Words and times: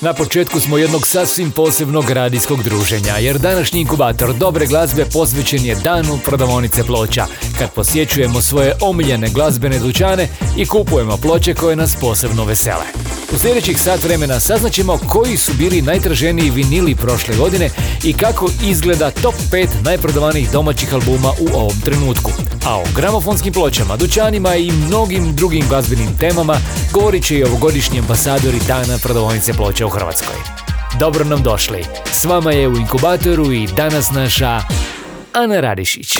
Na 0.00 0.12
početku 0.14 0.60
smo 0.60 0.78
jednog 0.78 1.06
sasvim 1.06 1.50
posebnog 1.50 2.10
radijskog 2.10 2.62
druženja, 2.62 3.16
jer 3.16 3.38
današnji 3.38 3.80
inkubator 3.80 4.34
dobre 4.34 4.66
glazbe 4.66 5.04
posvećen 5.04 5.64
je 5.64 5.74
danu 5.74 6.18
prodavonice 6.24 6.84
ploča, 6.84 7.26
kad 7.58 7.72
posjećujemo 7.72 8.42
svoje 8.42 8.74
omiljene 8.80 9.28
glazbene 9.28 9.78
dućane 9.78 10.28
i 10.56 10.66
kupujemo 10.66 11.16
ploče 11.16 11.54
koje 11.54 11.76
nas 11.76 11.96
posebno 12.00 12.44
vesele. 12.44 12.84
U 13.34 13.38
sljedećih 13.38 13.80
sat 13.80 14.02
vremena 14.04 14.40
saznaćemo 14.40 14.98
koji 15.08 15.36
su 15.36 15.52
bili 15.54 15.82
najtraženiji 15.82 16.50
vinili 16.50 16.94
prošle 16.94 17.36
godine 17.36 17.70
i 18.04 18.12
kako 18.12 18.50
izgleda 18.62 19.10
top 19.10 19.34
5 19.52 19.68
najprodavanijih 19.84 20.50
domaćih 20.50 20.94
albuma 20.94 21.32
u 21.40 21.56
ovom 21.56 21.80
trenutku. 21.84 22.32
A 22.66 22.76
o 22.76 22.84
gramofonskim 22.96 23.52
pločama, 23.52 23.96
dućanima 23.96 24.54
i 24.54 24.70
mnogim 24.70 25.36
drugim 25.36 25.64
glazbenim 25.68 26.16
temama 26.18 26.56
govorit 26.92 27.24
će 27.24 27.38
i 27.38 27.44
ovogodišnji 27.44 27.98
ambasadori 27.98 28.58
dana 28.66 28.98
prodavonice 29.02 29.52
ploča 29.52 29.86
u 29.88 29.90
Hrvatskoj. 29.90 30.36
Dobro 30.98 31.24
nam 31.24 31.42
došli. 31.42 31.84
S 32.12 32.24
vama 32.24 32.52
je 32.52 32.68
u 32.68 32.76
inkubatoru 32.76 33.52
i 33.52 33.66
danas 33.66 34.10
naša 34.10 34.60
Ana 35.32 35.60
Radišić. 35.60 36.18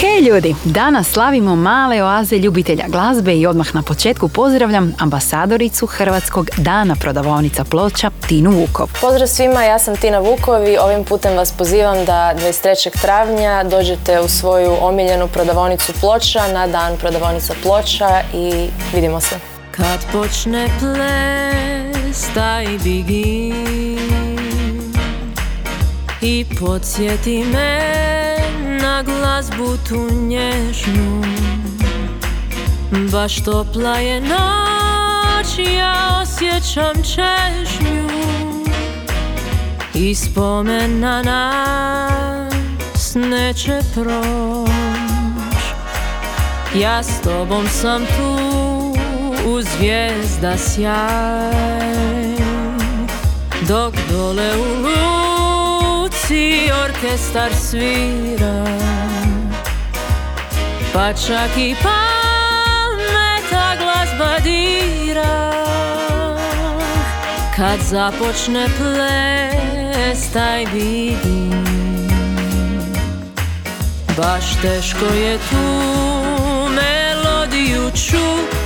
Hej 0.00 0.20
ljudi, 0.20 0.54
danas 0.64 1.08
slavimo 1.08 1.56
male 1.56 2.02
oaze 2.02 2.36
ljubitelja 2.36 2.84
glazbe 2.88 3.34
i 3.36 3.46
odmah 3.46 3.74
na 3.74 3.82
početku 3.82 4.28
pozdravljam 4.28 4.94
ambasadoricu 4.98 5.86
Hrvatskog 5.86 6.50
dana 6.56 6.96
prodavovnica 7.00 7.64
ploča 7.64 8.10
Tinu 8.28 8.50
Vukov. 8.50 8.88
Pozdrav 9.00 9.28
svima, 9.28 9.64
ja 9.64 9.78
sam 9.78 9.96
Tina 9.96 10.18
Vukov 10.18 10.68
i 10.68 10.76
ovim 10.76 11.04
putem 11.04 11.36
vas 11.36 11.52
pozivam 11.52 12.04
da 12.04 12.34
23. 12.36 13.00
travnja 13.00 13.64
dođete 13.64 14.20
u 14.20 14.28
svoju 14.28 14.76
omiljenu 14.80 15.28
prodavonicu 15.28 15.92
ploča 16.00 16.52
na 16.52 16.66
dan 16.66 16.96
prodavonica 16.96 17.54
ploča 17.62 18.22
i 18.34 18.68
vidimo 18.94 19.20
se. 19.20 19.59
Kad 19.80 20.06
počne 20.12 20.68
ples 20.78 22.28
taj 22.34 22.78
digin 22.78 23.54
I 26.20 26.44
podsjeti 26.60 27.44
me 27.44 27.80
na 28.82 29.02
glazbu 29.02 29.76
tu 29.88 30.14
nježnu. 30.14 31.22
Baš 33.12 33.44
topla 33.44 33.96
je 33.96 34.20
noć, 34.20 35.58
ja 35.76 36.22
osjećam 36.22 36.94
čežnju. 36.94 38.08
I 39.94 40.14
spomena 40.14 41.22
nas 41.22 43.14
neće 43.14 43.80
proć. 43.94 44.70
Ja 46.74 47.02
s 47.02 47.20
tobom 47.22 47.68
sam 47.68 48.06
tu 48.06 48.69
u 49.46 49.62
zvijezda 49.62 50.58
sjaj. 50.58 51.90
Dok 53.68 53.94
dole 54.10 54.50
u 54.56 54.64
luci 54.82 56.70
orkestar 56.84 57.50
svira 57.54 58.64
Pa 60.92 61.12
čak 61.12 61.50
i 61.56 61.74
pameta 61.82 63.76
glazba 63.78 64.38
dira. 64.44 65.52
Kad 67.56 67.80
započne 67.80 68.66
ples 68.66 70.32
taj 70.32 70.64
vidim 70.64 71.64
Baš 74.16 74.44
teško 74.62 75.04
je 75.04 75.38
tu 75.38 75.56
melodiju 76.68 77.90
čuti 77.90 78.59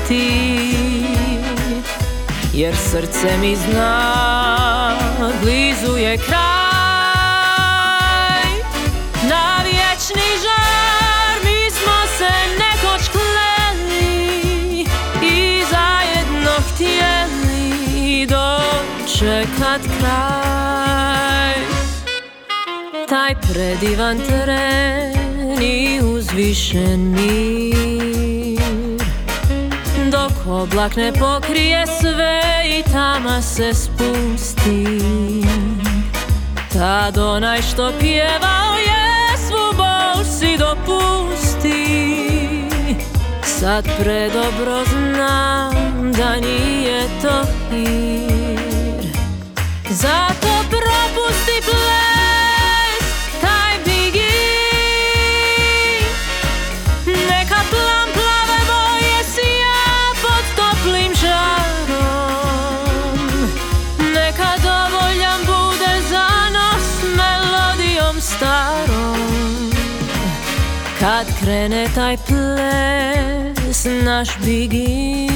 Jer 2.55 2.77
srce 2.77 3.39
mi 3.41 3.57
zna 3.57 4.97
blizu 5.43 5.97
je 5.97 6.19
kraj. 6.19 6.45
Na 9.29 9.63
vječni 9.65 10.23
žar 10.43 11.45
mi 11.45 11.71
smo 11.71 12.07
se 12.19 12.33
nekoć 12.59 13.09
kleli 13.09 14.87
I 15.23 15.63
zajedno 15.71 16.53
htjeli 16.73 18.27
dočekat 18.27 19.81
kraj. 19.99 21.55
Taj 23.09 23.35
predivan 23.41 24.19
teren 24.19 25.63
i 25.63 26.01
uzvišen 26.03 27.01
mir 27.11 27.85
Dok 28.25 28.34
oblak 30.49 30.97
ne 30.97 31.12
pokrije 31.12 31.87
sve 32.00 32.43
i 32.78 32.82
tama 32.93 33.43
se 33.43 33.75
spusti. 33.75 35.00
Tad 36.72 37.19
onaj 37.19 37.62
što 37.62 37.93
pjevao 38.00 38.75
je 38.78 39.37
svu 39.49 39.77
bol 39.77 40.25
si 40.25 40.56
dopusti. 40.56 41.84
Sad 43.43 43.84
predobro 44.00 44.84
znam 44.84 46.12
da 46.12 46.37
nije 46.37 47.03
to 47.22 47.43
hir. 47.71 49.09
Zato 49.91 50.65
propusti 50.71 51.61
ples 51.65 52.24
Kad 71.05 71.27
krene 71.41 71.89
taj 71.95 72.17
ples 72.17 73.85
naš 74.05 74.29
bigin. 74.45 75.29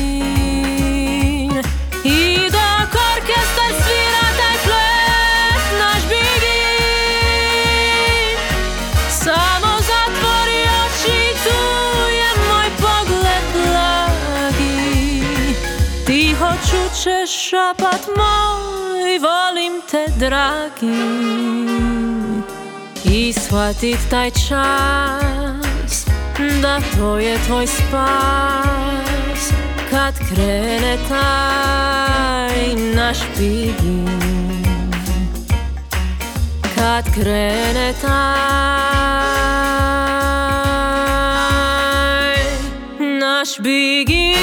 I 2.05 2.51
dok 2.51 2.93
orkestar 3.13 3.73
svira 3.83 4.27
taj 4.39 4.57
ples 4.65 5.65
naš 5.81 6.03
bigin. 6.09 7.19
Samo 9.11 9.73
zatvori 9.89 10.63
oči 10.85 11.21
tu 11.45 11.61
je 12.21 12.31
moj 12.49 12.69
pogled 12.77 13.47
blagi. 13.55 14.79
Tiho 16.07 16.51
čućeš 16.71 17.31
šapat 17.49 18.03
moj 18.17 19.19
volim 19.19 19.75
te 19.91 20.05
dragi 20.17 21.39
shvatit 23.33 23.99
taj 24.11 24.31
čas 24.31 26.07
da 26.63 26.81
to 26.97 27.19
je 27.19 27.39
tvoj 27.47 27.67
spas. 27.67 29.53
Kad 29.91 30.15
krene 30.29 30.97
taj 31.09 32.75
naš 32.95 33.19
bigin 33.39 34.09
kad 36.79 37.15
krene 37.15 37.93
taj 38.01 38.19
naš 43.21 43.59
bigin 43.59 44.35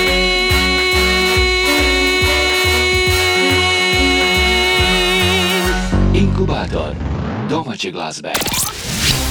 Inkubator 6.14 6.96
domaće 7.50 7.92
glazbe. 7.92 8.32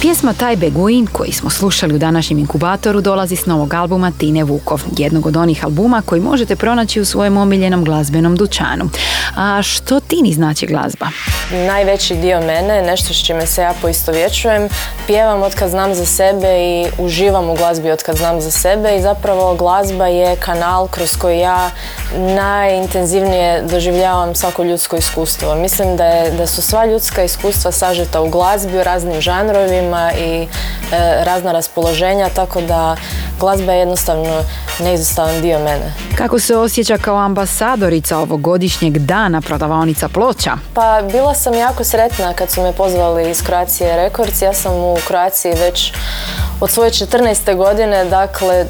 Pjesma 0.04 0.32
Taj 0.32 0.56
beguin 0.56 1.06
koji 1.06 1.32
smo 1.32 1.50
slušali 1.50 1.94
u 1.94 1.98
današnjem 1.98 2.38
inkubatoru 2.38 3.00
dolazi 3.00 3.36
s 3.36 3.46
novog 3.46 3.74
albuma 3.74 4.12
Tine 4.18 4.44
Vukov, 4.44 4.82
jednog 4.96 5.26
od 5.26 5.36
onih 5.36 5.64
albuma 5.64 6.02
koji 6.06 6.20
možete 6.20 6.56
pronaći 6.56 7.00
u 7.00 7.04
svojem 7.04 7.36
omiljenom 7.36 7.84
glazbenom 7.84 8.36
dućanu. 8.36 8.90
A 9.36 9.62
što 9.62 10.00
Tini 10.00 10.32
znači 10.32 10.66
glazba? 10.66 11.06
Najveći 11.52 12.14
dio 12.14 12.40
mene, 12.40 12.82
nešto 12.82 13.14
s 13.14 13.26
čime 13.26 13.46
se 13.46 13.62
ja 13.62 13.74
poistovjećujem, 13.82 14.68
pjevam 15.06 15.42
od 15.42 15.54
kad 15.54 15.70
znam 15.70 15.94
za 15.94 16.06
sebe 16.06 16.48
i 16.48 16.86
uživam 16.98 17.50
u 17.50 17.56
glazbi 17.56 17.90
od 17.90 18.02
kad 18.02 18.16
znam 18.16 18.40
za 18.40 18.50
sebe 18.50 18.96
i 18.96 19.02
zapravo 19.02 19.54
glazba 19.54 20.06
je 20.06 20.36
kanal 20.36 20.88
kroz 20.88 21.16
koji 21.16 21.38
ja 21.38 21.70
najintenzivnije 22.16 23.62
doživljavam 23.62 24.34
svako 24.34 24.64
ljudsko 24.64 24.96
iskustvo. 24.96 25.54
Mislim 25.54 25.96
da, 25.96 26.04
je, 26.04 26.30
da 26.30 26.46
su 26.46 26.62
sva 26.62 26.86
ljudska 26.86 27.24
iskustva 27.24 27.72
sažeta 27.72 28.20
u 28.20 28.28
glazbi, 28.28 28.78
u 28.78 28.84
raznim 28.84 29.20
žanrovima 29.20 29.93
i 30.12 30.42
e, 30.42 30.46
razna 31.24 31.52
raspoloženja, 31.52 32.28
tako 32.28 32.60
da 32.60 32.96
glazba 33.40 33.72
je 33.72 33.78
jednostavno 33.78 34.42
neizostavan 34.80 35.40
dio 35.40 35.58
mene. 35.58 35.92
Kako 36.16 36.38
se 36.38 36.56
osjeća 36.56 36.98
kao 36.98 37.16
ambasadorica 37.16 38.18
ovogodišnjeg 38.18 38.98
dana 38.98 39.40
prodavaonica 39.40 40.08
ploča? 40.08 40.52
Pa 40.74 41.02
bila 41.12 41.34
sam 41.34 41.54
jako 41.54 41.84
sretna 41.84 42.34
kad 42.34 42.50
su 42.50 42.62
me 42.62 42.72
pozvali 42.72 43.30
iz 43.30 43.42
Croacije 43.42 43.96
Records. 43.96 44.42
Ja 44.42 44.52
sam 44.52 44.74
u 44.74 44.96
Croaciji 45.06 45.52
već 45.54 45.92
od 46.60 46.70
svoje 46.70 46.90
14. 46.90 47.56
godine, 47.56 48.04
dakle 48.04 48.66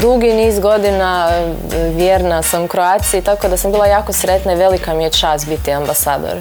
dugi 0.00 0.32
niz 0.32 0.58
godina 0.58 1.28
e, 1.30 1.54
vjerna 1.94 2.42
sam 2.42 2.68
Croaciji, 2.68 3.22
tako 3.22 3.48
da 3.48 3.56
sam 3.56 3.72
bila 3.72 3.86
jako 3.86 4.12
sretna 4.12 4.52
i 4.52 4.56
velika 4.56 4.94
mi 4.94 5.04
je 5.04 5.10
čast 5.10 5.48
biti 5.48 5.72
ambasador. 5.72 6.36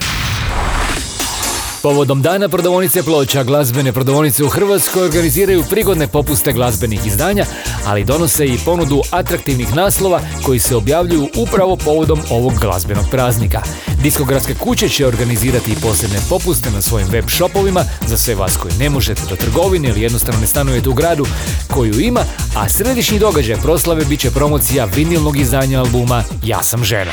Povodom 1.86 2.22
dana 2.22 2.50
prodavonice 2.50 3.04
ploča, 3.04 3.44
glazbene 3.44 3.92
prodavonice 3.94 4.44
u 4.44 4.48
Hrvatskoj 4.50 5.04
organiziraju 5.04 5.64
prigodne 5.70 6.08
popuste 6.08 6.54
glazbenih 6.54 7.06
izdanja, 7.06 7.46
ali 7.86 8.04
donose 8.04 8.46
i 8.46 8.58
ponudu 8.66 9.02
atraktivnih 9.12 9.76
naslova 9.76 10.22
koji 10.44 10.60
se 10.60 10.76
objavljuju 10.76 11.30
upravo 11.38 11.76
povodom 11.76 12.22
ovog 12.30 12.54
glazbenog 12.62 13.06
praznika. 13.12 13.62
Diskografske 14.04 14.54
kuće 14.54 14.90
će 14.90 15.08
organizirati 15.08 15.72
i 15.72 15.76
posebne 15.82 16.20
popuste 16.30 16.72
na 16.72 16.82
svojim 16.82 17.08
web 17.08 17.26
shopovima 17.28 17.84
za 18.08 18.18
sve 18.18 18.36
vas 18.36 18.58
koji 18.58 18.74
ne 18.80 18.90
možete 18.90 19.22
do 19.30 19.36
trgovine 19.36 19.90
ili 19.90 20.02
jednostavno 20.02 20.42
ne 20.42 20.48
stanujete 20.48 20.90
u 20.90 20.94
gradu 20.94 21.26
koju 21.74 22.00
ima, 22.00 22.22
a 22.56 22.70
središnji 22.70 23.20
događaj 23.20 23.56
proslave 23.56 24.06
bit 24.06 24.20
će 24.20 24.32
promocija 24.32 24.86
vinilnog 24.86 25.38
izdanja 25.38 25.80
albuma 25.80 26.24
Ja 26.44 26.64
sam 26.64 26.84
žena. 26.84 27.12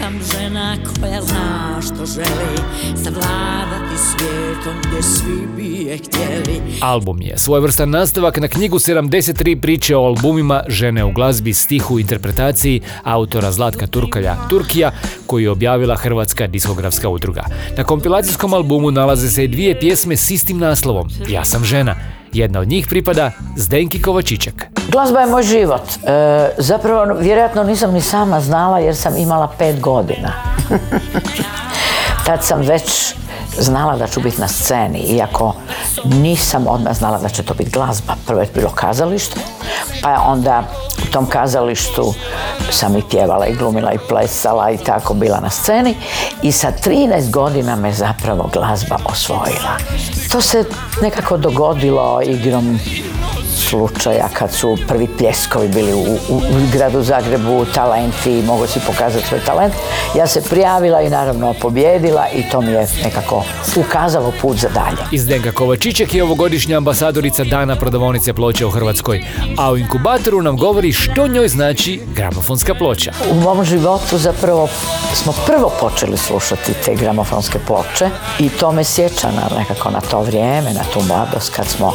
Sam 0.00 0.20
žena 0.32 0.76
koja 1.00 1.22
zna 1.22 1.80
što 1.82 2.06
želi 2.06 2.58
Savladati 3.04 3.96
svijetom 3.96 4.74
gdje 4.86 5.02
svi 5.02 5.46
bi 5.56 5.84
je 5.84 5.96
htjeli 5.96 6.60
Album 6.80 7.22
je 7.22 7.38
svojevrstan 7.38 7.90
nastavak 7.90 8.40
na 8.40 8.48
knjigu 8.48 8.78
73 8.78 9.60
priče 9.60 9.96
o 9.96 10.04
albumima 10.04 10.62
žene 10.68 11.04
u 11.04 11.12
glazbi, 11.12 11.54
stihu 11.54 11.98
interpretaciji 11.98 12.80
autora 13.02 13.52
Zlatka 13.52 13.86
Turkalja 13.86 14.36
Turkija 14.50 14.90
koju 15.26 15.42
je 15.42 15.50
objavila 15.50 15.96
Hrvatska 15.96 16.46
diskografska 16.46 17.08
udruga. 17.08 17.44
Na 17.76 17.84
kompilacijskom 17.84 18.54
albumu 18.54 18.90
nalaze 18.90 19.30
se 19.30 19.44
i 19.44 19.48
dvije 19.48 19.80
pjesme 19.80 20.16
s 20.16 20.30
istim 20.30 20.58
naslovom 20.58 21.08
Ja 21.28 21.44
sam 21.44 21.64
žena. 21.64 22.19
Jedna 22.32 22.60
od 22.60 22.68
njih 22.68 22.86
pripada 22.86 23.30
Zdenki 23.56 24.02
Kovačićek. 24.02 24.66
Glazba 24.88 25.20
je 25.20 25.26
moj 25.26 25.42
život. 25.42 25.82
E, 26.06 26.50
zapravo, 26.58 27.14
vjerojatno 27.20 27.64
nisam 27.64 27.92
ni 27.92 28.00
sama 28.00 28.40
znala 28.40 28.78
jer 28.78 28.96
sam 28.96 29.16
imala 29.16 29.52
pet 29.58 29.80
godina. 29.80 30.32
Tad 32.30 32.44
sam 32.44 32.60
već 32.60 33.14
znala 33.58 33.96
da 33.96 34.06
ću 34.06 34.20
biti 34.20 34.40
na 34.40 34.48
sceni, 34.48 34.98
iako 34.98 35.54
nisam 36.04 36.66
odmah 36.66 36.96
znala 36.96 37.18
da 37.18 37.28
će 37.28 37.42
to 37.42 37.54
biti 37.54 37.70
glazba. 37.70 38.14
Prvo 38.26 38.40
je 38.40 38.48
bilo 38.54 38.70
kazalište, 38.70 39.40
pa 40.02 40.22
onda 40.26 40.62
u 41.02 41.12
tom 41.12 41.26
kazalištu 41.26 42.14
sam 42.70 42.96
i 42.96 43.02
pjevala 43.10 43.46
i 43.46 43.54
glumila 43.54 43.92
i 43.92 43.98
plesala 44.08 44.70
i 44.70 44.78
tako 44.78 45.14
bila 45.14 45.40
na 45.40 45.50
sceni 45.50 45.96
i 46.42 46.52
sa 46.52 46.72
13 46.84 47.30
godina 47.30 47.76
me 47.76 47.92
zapravo 47.92 48.50
glazba 48.52 48.96
osvojila. 49.04 49.76
To 50.32 50.40
se 50.40 50.64
nekako 51.02 51.36
dogodilo 51.36 52.20
igrom 52.22 52.78
slučaja 53.60 54.28
kad 54.32 54.52
su 54.52 54.78
prvi 54.88 55.08
pljeskovi 55.18 55.68
bili 55.68 55.94
u, 55.94 56.18
u, 56.28 56.36
u 56.36 56.72
gradu 56.72 57.02
Zagrebu, 57.02 57.64
talenti, 57.74 58.42
mogu 58.46 58.66
si 58.66 58.80
pokazati 58.86 59.26
svoj 59.26 59.40
talent. 59.40 59.74
Ja 60.16 60.26
se 60.26 60.42
prijavila 60.50 61.00
i 61.02 61.10
naravno 61.10 61.54
pobjedila 61.60 62.26
i 62.34 62.42
to 62.50 62.60
mi 62.60 62.72
je 62.72 62.86
nekako 63.04 63.44
ukazalo 63.76 64.32
put 64.40 64.56
za 64.56 64.68
dalje. 64.68 64.96
Izdenka 65.12 65.52
Kovačićek 65.52 66.14
je 66.14 66.22
ovogodišnja 66.22 66.76
ambasadorica 66.76 67.44
dana 67.44 67.76
prodavonice 67.76 68.32
ploča 68.32 68.66
u 68.66 68.70
Hrvatskoj, 68.70 69.24
a 69.58 69.72
u 69.72 69.76
inkubatoru 69.76 70.42
nam 70.42 70.56
govori 70.56 70.92
što 70.92 71.28
njoj 71.28 71.48
znači 71.48 72.00
gramofonska 72.14 72.74
ploča. 72.74 73.12
U 73.30 73.34
mom 73.34 73.64
životu 73.64 74.18
zapravo 74.18 74.68
smo 75.14 75.34
prvo 75.46 75.72
počeli 75.80 76.16
slušati 76.16 76.72
te 76.84 76.94
gramofonske 76.94 77.58
ploče 77.66 78.10
i 78.38 78.48
to 78.48 78.72
me 78.72 78.84
sjeća 78.84 79.28
na 79.30 79.58
nekako 79.58 79.90
na 79.90 80.00
to 80.00 80.20
vrijeme, 80.22 80.72
na 80.72 80.82
tu 80.92 81.00
mladost 81.08 81.52
kad 81.56 81.66
smo 81.66 81.92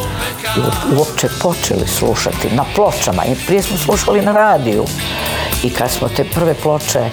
uopće 0.97 1.27
počeli 1.41 1.54
slušati 1.87 2.55
na 2.55 2.65
pločama. 2.75 3.25
I 3.25 3.35
prije 3.47 3.61
smo 3.61 3.77
slušali 3.77 4.21
na 4.21 4.31
radiju. 4.31 4.85
I 5.63 5.69
kad 5.69 5.91
smo 5.91 6.09
te 6.09 6.23
prve 6.23 6.53
ploče 6.53 7.09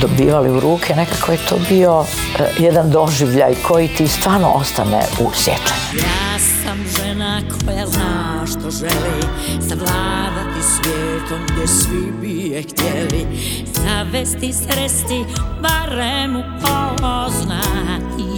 dobivali 0.00 0.50
u 0.50 0.60
ruke, 0.60 0.94
nekako 0.94 1.32
je 1.32 1.38
to 1.48 1.56
bio 1.68 2.04
e, 2.38 2.44
jedan 2.58 2.90
doživljaj 2.90 3.54
koji 3.54 3.88
ti 3.88 4.08
stvarno 4.08 4.48
ostane 4.48 5.02
u 5.20 5.30
sjećanju. 5.34 5.84
Ja 5.94 6.38
sam 6.38 6.78
žena 6.96 7.40
koja 7.66 7.86
zna 7.86 8.46
što 8.46 8.70
želi 8.70 9.22
Savladati 9.68 10.60
svijetom 10.62 11.38
gdje 11.48 11.66
svi 11.68 12.12
bi 12.20 12.48
je 12.48 12.62
htjeli. 12.62 13.26
Zavesti, 13.74 14.52
sresti, 14.52 15.24
barem 15.62 16.36
upoznati 16.36 18.33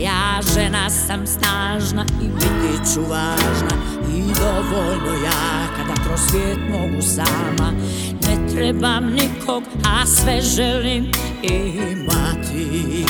Ja 0.00 0.40
žena 0.54 0.90
sam 0.90 1.26
snažna 1.26 2.04
i 2.22 2.28
biti 2.28 2.94
ću 2.94 3.00
važna 3.00 3.76
I 4.16 4.22
dovoljno 4.22 5.24
jaka 5.24 5.84
da 5.88 6.02
kroz 6.04 6.20
svijet 6.30 6.58
mogu 6.70 7.02
sama. 7.02 7.72
Ne 8.26 8.54
trebam 8.54 9.04
nikog, 9.04 9.62
a 9.84 10.06
sve 10.06 10.40
želim 10.40 11.12
imati. 11.42 13.04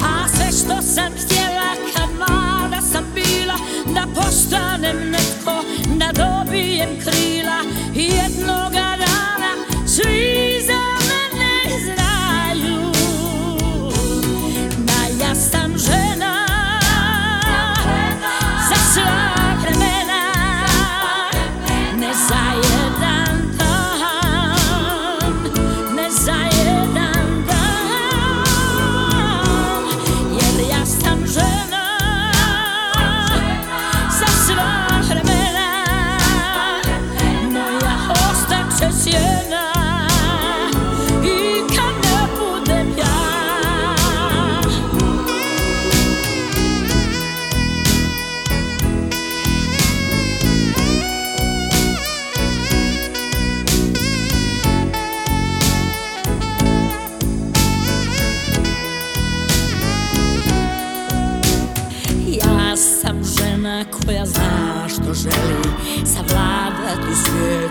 A 0.00 0.28
sve 0.28 0.46
što 0.46 0.82
sam 0.82 1.12
htjela 1.12 1.74
kad 1.96 2.08
mlada 2.16 2.80
sam 2.80 3.04
bila 3.14 3.54
Da 3.94 4.06
postanem 4.14 5.10
netko, 5.10 5.64
da 5.96 6.12
dobijem 6.12 6.88
krila 7.00 7.58
I 7.94 8.10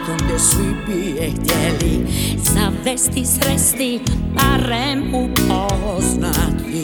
svijetom 0.03 0.27
gdje 0.27 0.39
svi 0.39 0.75
bi 0.87 1.21
je 1.21 1.31
htjeli 1.31 2.05
Zavesti, 2.37 3.25
sresti, 3.25 3.99
barem 4.35 5.15
upoznati 5.15 6.83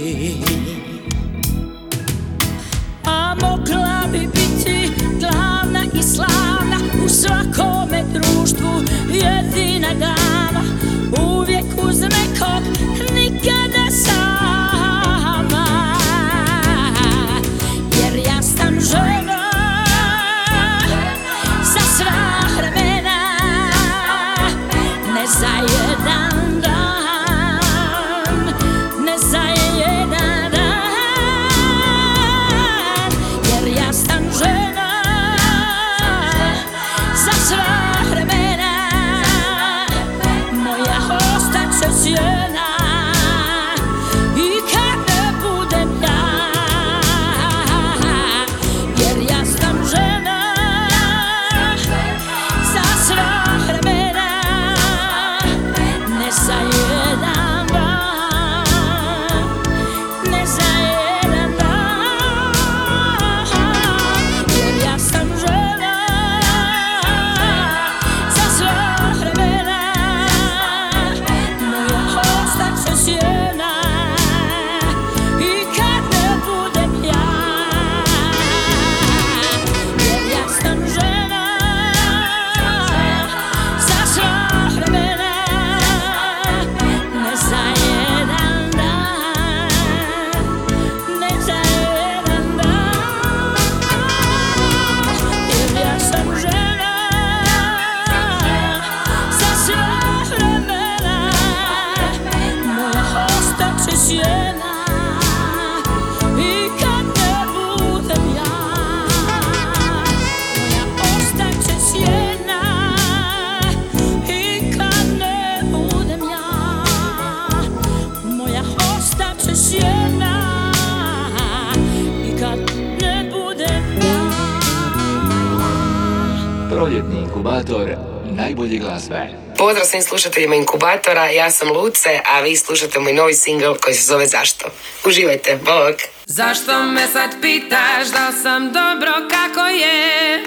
slušateljima 130.20 130.56
Inkubatora, 130.56 131.30
ja 131.30 131.52
sam 131.52 131.72
Luce, 131.72 132.20
a 132.26 132.42
vi 132.42 132.56
slušate 132.56 133.00
moj 133.00 133.14
novi 133.14 133.34
singl 133.34 133.74
koji 133.82 133.96
se 133.96 134.04
zove 134.04 134.28
Zašto. 134.28 134.70
Uživajte, 135.06 135.60
bok! 135.66 135.96
Zašto 136.26 136.84
me 136.84 137.08
sad 137.08 137.30
pitaš 137.42 138.08
da 138.08 138.32
sam 138.44 138.74
dobro 138.74 139.12
kako 139.30 139.68
je? 139.68 140.46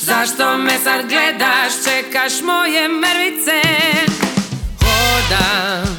Zašto 0.00 0.56
me 0.56 0.78
sad 0.84 1.08
gledaš, 1.08 1.72
čekaš 1.84 2.32
moje 2.42 2.88
mrvice? 2.88 3.60
Hodam, 4.80 5.96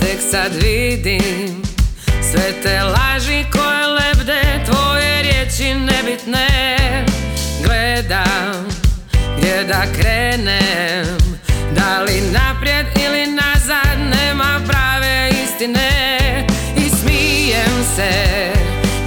tek 0.00 0.18
sad 0.30 0.52
vidim 0.54 1.62
Sve 2.30 2.62
te 2.62 2.82
laži 2.82 3.44
koje 3.52 3.86
lebde, 3.86 4.64
tvoje 4.70 5.22
riječi 5.22 5.74
nebitne 5.74 6.48
Gledam, 7.64 8.68
gdje 9.38 9.64
da 9.64 9.82
krenem 10.00 11.23
istine 15.64 16.46
I 16.76 16.90
smijem 16.90 17.84
se, 17.96 18.12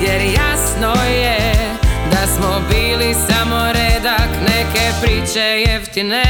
jer 0.01 0.21
jasno 0.21 1.03
je 1.03 1.53
Da 2.11 2.27
smo 2.27 2.61
bili 2.69 3.13
samo 3.13 3.65
redak 3.73 4.29
neke 4.41 4.91
priče 5.01 5.63
jeftine. 5.67 6.23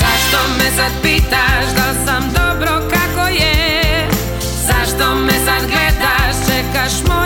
Zašto 0.00 0.48
me 0.58 0.70
sad 0.76 0.92
pitaš 1.02 1.64
da 1.76 2.04
sam 2.06 2.32
dobro 2.32 2.88
kako 2.90 3.28
je? 3.28 4.08
Zašto 4.66 5.14
me 5.14 5.32
sad 5.32 5.62
gledaš, 5.66 6.36
čekaš 6.46 6.92
moje 7.08 7.25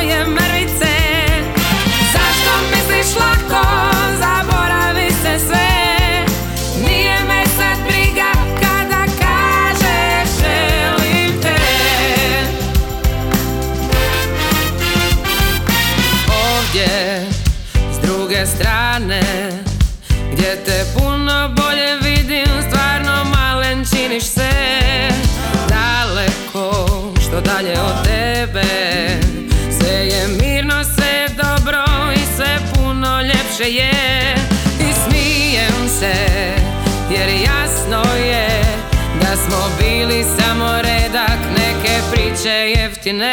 druge 18.40 18.46
strane 18.46 19.20
Gdje 20.32 20.64
te 20.64 20.84
puno 20.98 21.48
bolje 21.48 21.96
vidim 22.02 22.46
Stvarno 22.68 23.24
malen 23.24 23.84
činiš 23.84 24.24
se. 24.24 24.50
Daleko, 25.68 26.98
što 27.20 27.40
dalje 27.40 27.72
od 27.80 28.04
tebe 28.04 28.64
Sve 29.80 29.90
je 29.90 30.28
mirno, 30.28 30.84
sve 30.84 31.08
je 31.08 31.28
dobro 31.28 31.84
I 32.14 32.36
sve 32.36 32.58
puno 32.74 33.20
ljepše 33.20 33.72
je. 33.72 34.34
I 34.80 34.92
smijem 34.92 35.88
se 35.98 36.14
Jer 37.10 37.28
jasno 37.28 38.14
je 38.14 38.62
Da 39.20 39.36
smo 39.36 39.70
bili 39.80 40.24
samo 40.38 40.82
redak 40.82 41.38
Neke 41.58 42.00
priče 42.12 42.80
jeftine. 42.80 43.32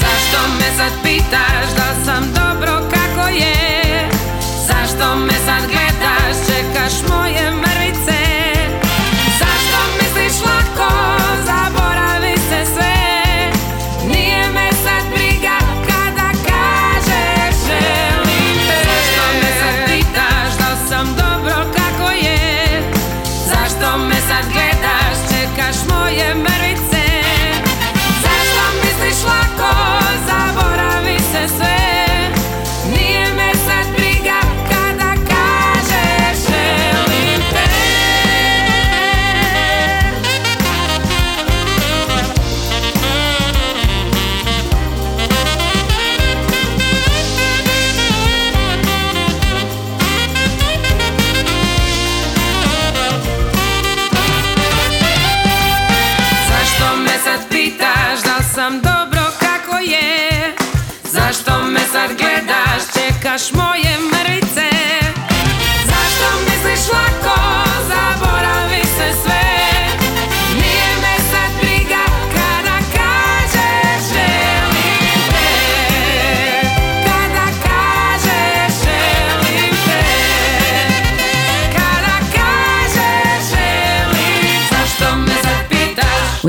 Zašto 0.00 0.48
me 0.58 0.76
sad 0.76 0.92
pitaš 1.02 1.74
da 1.76 2.04
sam 2.04 2.32
dobro 2.34 2.90
kako 2.90 2.99
je. 3.30 4.08
Zašto 4.66 5.16
me 5.16 5.32
sad 5.46 5.62
gledaš, 5.70 6.36
čekaš 6.46 7.08
moje 7.08 7.29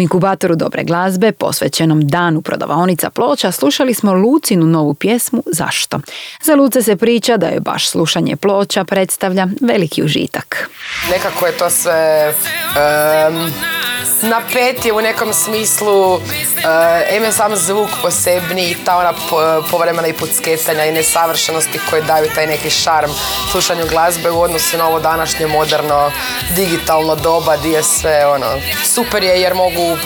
inkubatoru 0.02 0.56
dobre 0.56 0.84
glazbe, 0.84 1.32
posvećenom 1.32 2.08
danu 2.08 2.42
prodavaonica 2.42 3.10
ploča, 3.10 3.52
slušali 3.52 3.94
smo 3.94 4.14
Lucinu 4.14 4.66
novu 4.66 4.94
pjesmu 4.94 5.44
Zašto? 5.46 6.00
Za 6.42 6.56
Luce 6.56 6.82
se 6.82 6.96
priča 6.96 7.38
da 7.38 7.48
je 7.48 7.60
baš 7.60 7.90
slušanje 7.90 8.36
ploča 8.36 8.84
predstavlja 8.84 9.48
veliki 9.62 10.04
užitak. 10.04 10.70
Nekako 11.12 11.46
je 11.46 11.52
to 11.58 11.70
sve 11.70 12.34
um, 12.34 13.52
napetje 14.22 14.94
u 14.94 15.02
nekom 15.02 15.34
smislu, 15.34 16.20
em 17.10 17.24
je 17.24 17.32
sam 17.32 17.56
zvuk 17.56 17.90
posebni 18.02 18.72
i 18.72 18.78
ta 18.86 18.98
ona 18.98 19.14
po- 19.30 19.64
povremena 19.72 20.08
i 20.08 20.14
pucketanja 20.14 20.86
i 20.86 20.92
nesavršenosti 20.92 21.80
koje 21.90 22.02
daju 22.02 22.30
taj 22.36 22.48
neki 22.48 22.70
šarm 22.70 23.12
slušanju 23.52 23.86
glazbe 23.90 24.32
u 24.32 24.42
odnosu 24.42 24.78
na 24.78 24.88
ovo 24.88 25.00
današnje 25.00 25.48
moderno 25.48 26.12
digitalno 26.56 27.16
doba 27.16 27.58
gdje 27.58 27.72
je 27.72 27.84
sve 27.84 28.26
ono 28.26 28.48
super 28.84 29.24
je 29.24 29.42
jer 29.42 29.54
mogu 29.54 29.98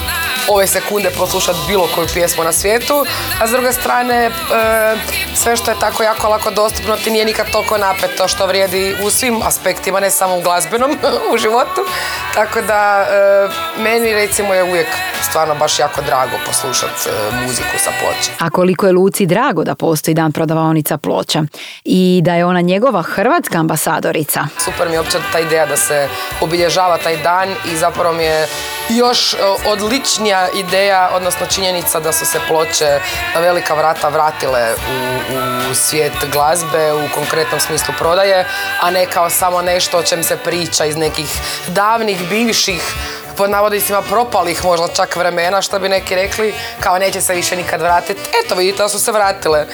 ove 0.48 0.68
sekunde 0.68 1.10
poslušati 1.18 1.60
bilo 1.68 1.88
koju 1.96 2.08
pjesmu 2.14 2.44
na 2.44 2.52
svijetu, 2.52 3.06
a 3.42 3.48
s 3.48 3.52
druge 3.52 3.74
strane 3.74 4.16
e, 4.16 4.32
sve 5.36 5.56
što 5.56 5.72
je 5.72 5.80
tako 5.80 6.04
jako 6.04 6.30
lako 6.30 6.52
dostupno 6.52 6.96
ti 6.96 7.12
nije 7.12 7.26
nikad 7.26 7.52
toliko 7.52 7.78
napeto 7.78 8.28
što 8.28 8.48
vrijedi 8.48 8.96
u 9.04 9.10
svim 9.10 9.42
aspektima, 9.44 10.00
ne 10.00 10.12
samo 10.12 10.38
u 10.38 10.42
glazbenom 10.42 10.98
u 11.34 11.38
životu. 11.38 11.82
Tako 12.34 12.62
da 12.62 13.08
meni 13.78 14.05
recimo 14.14 14.54
je 14.54 14.64
uvijek 14.64 14.88
stvarno 15.22 15.56
baš 15.56 15.80
jako 15.80 16.02
drago 16.02 16.38
poslušati 16.46 17.10
muziku 17.46 17.78
sa 17.78 17.92
ploče. 18.00 18.32
A 18.40 18.50
koliko 18.50 18.86
je 18.86 18.94
Luci 18.94 19.26
drago 19.26 19.64
da 19.64 19.76
postoji 19.76 20.16
dan 20.16 20.32
prodavaonica 20.32 20.98
ploča 20.98 21.44
i 21.86 22.22
da 22.24 22.36
je 22.36 22.46
ona 22.46 22.62
njegova 22.62 23.02
hrvatska 23.02 23.60
ambasadorica. 23.60 24.48
Super 24.58 24.88
mi 24.88 24.94
je 24.94 25.00
uopće 25.00 25.18
ta 25.32 25.40
ideja 25.40 25.66
da 25.66 25.78
se 25.78 26.08
obilježava 26.42 26.98
taj 26.98 27.18
dan 27.18 27.50
i 27.74 27.76
zapravo 27.78 28.14
mi 28.14 28.24
je 28.24 28.48
još 28.90 29.34
e, 29.34 29.38
odličnija 29.68 30.48
ideja, 30.56 31.10
odnosno 31.16 31.46
činjenica 31.46 32.00
da 32.00 32.12
su 32.12 32.26
se 32.26 32.40
ploče 32.48 33.00
na 33.36 33.42
velika 33.42 33.74
vrata 33.74 34.10
vratile 34.10 34.74
u, 34.74 35.72
u 35.72 35.76
svijet 35.76 36.14
glazbe, 36.34 36.94
u 36.94 37.16
konkretnom 37.16 37.60
smislu 37.60 37.94
prodaje, 38.00 38.46
a 38.82 38.92
ne 38.92 39.06
kao 39.06 39.30
samo 39.30 39.62
nešto 39.62 39.98
o 39.98 40.04
čem 40.04 40.24
se 40.24 40.38
priča 40.38 40.86
iz 40.86 40.96
nekih 40.96 41.40
davnih, 41.68 42.30
bivših 42.30 42.96
pod 43.38 43.50
navodnicima 43.50 44.02
propalih 44.02 44.66
možda 44.66 44.88
čak 44.88 45.16
vremena, 45.16 45.62
što 45.62 45.80
bi 45.80 45.90
neki 45.90 46.16
rekli, 46.16 46.54
kao 46.80 46.98
neće 46.98 47.22
se 47.22 47.34
više 47.34 47.56
nikad 47.56 47.82
vratiti. 47.82 48.22
Eto 48.46 48.56
vidite 48.56 48.84
da 48.84 48.90
su 48.90 49.00
se 49.00 49.12
vratile. 49.12 49.66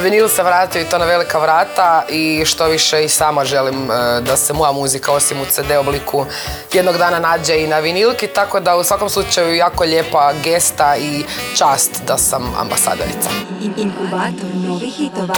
Vinil 0.00 0.28
se 0.28 0.42
vratio 0.42 0.82
i 0.82 0.84
to 0.84 0.98
na 0.98 1.04
velika 1.04 1.38
vrata 1.38 2.04
i 2.08 2.44
što 2.44 2.66
više 2.66 3.04
i 3.04 3.08
sama 3.08 3.44
želim 3.44 3.90
e, 3.90 4.20
da 4.20 4.36
se 4.36 4.52
moja 4.52 4.72
muzika 4.72 5.12
osim 5.12 5.40
u 5.40 5.44
CD 5.44 5.70
obliku 5.80 6.26
jednog 6.72 6.96
dana 6.96 7.18
nađe 7.18 7.60
i 7.62 7.66
na 7.66 7.78
vinilki, 7.78 8.26
tako 8.26 8.60
da 8.60 8.76
u 8.76 8.84
svakom 8.84 9.10
slučaju 9.10 9.56
jako 9.56 9.84
lijepa 9.84 10.32
gesta 10.44 10.96
i 10.96 11.24
čast 11.56 11.90
da 12.06 12.18
sam 12.18 12.54
ambasadorica. 12.58 13.30
Inkubator 13.76 14.50
novih 14.54 14.94
hitova. 14.96 15.34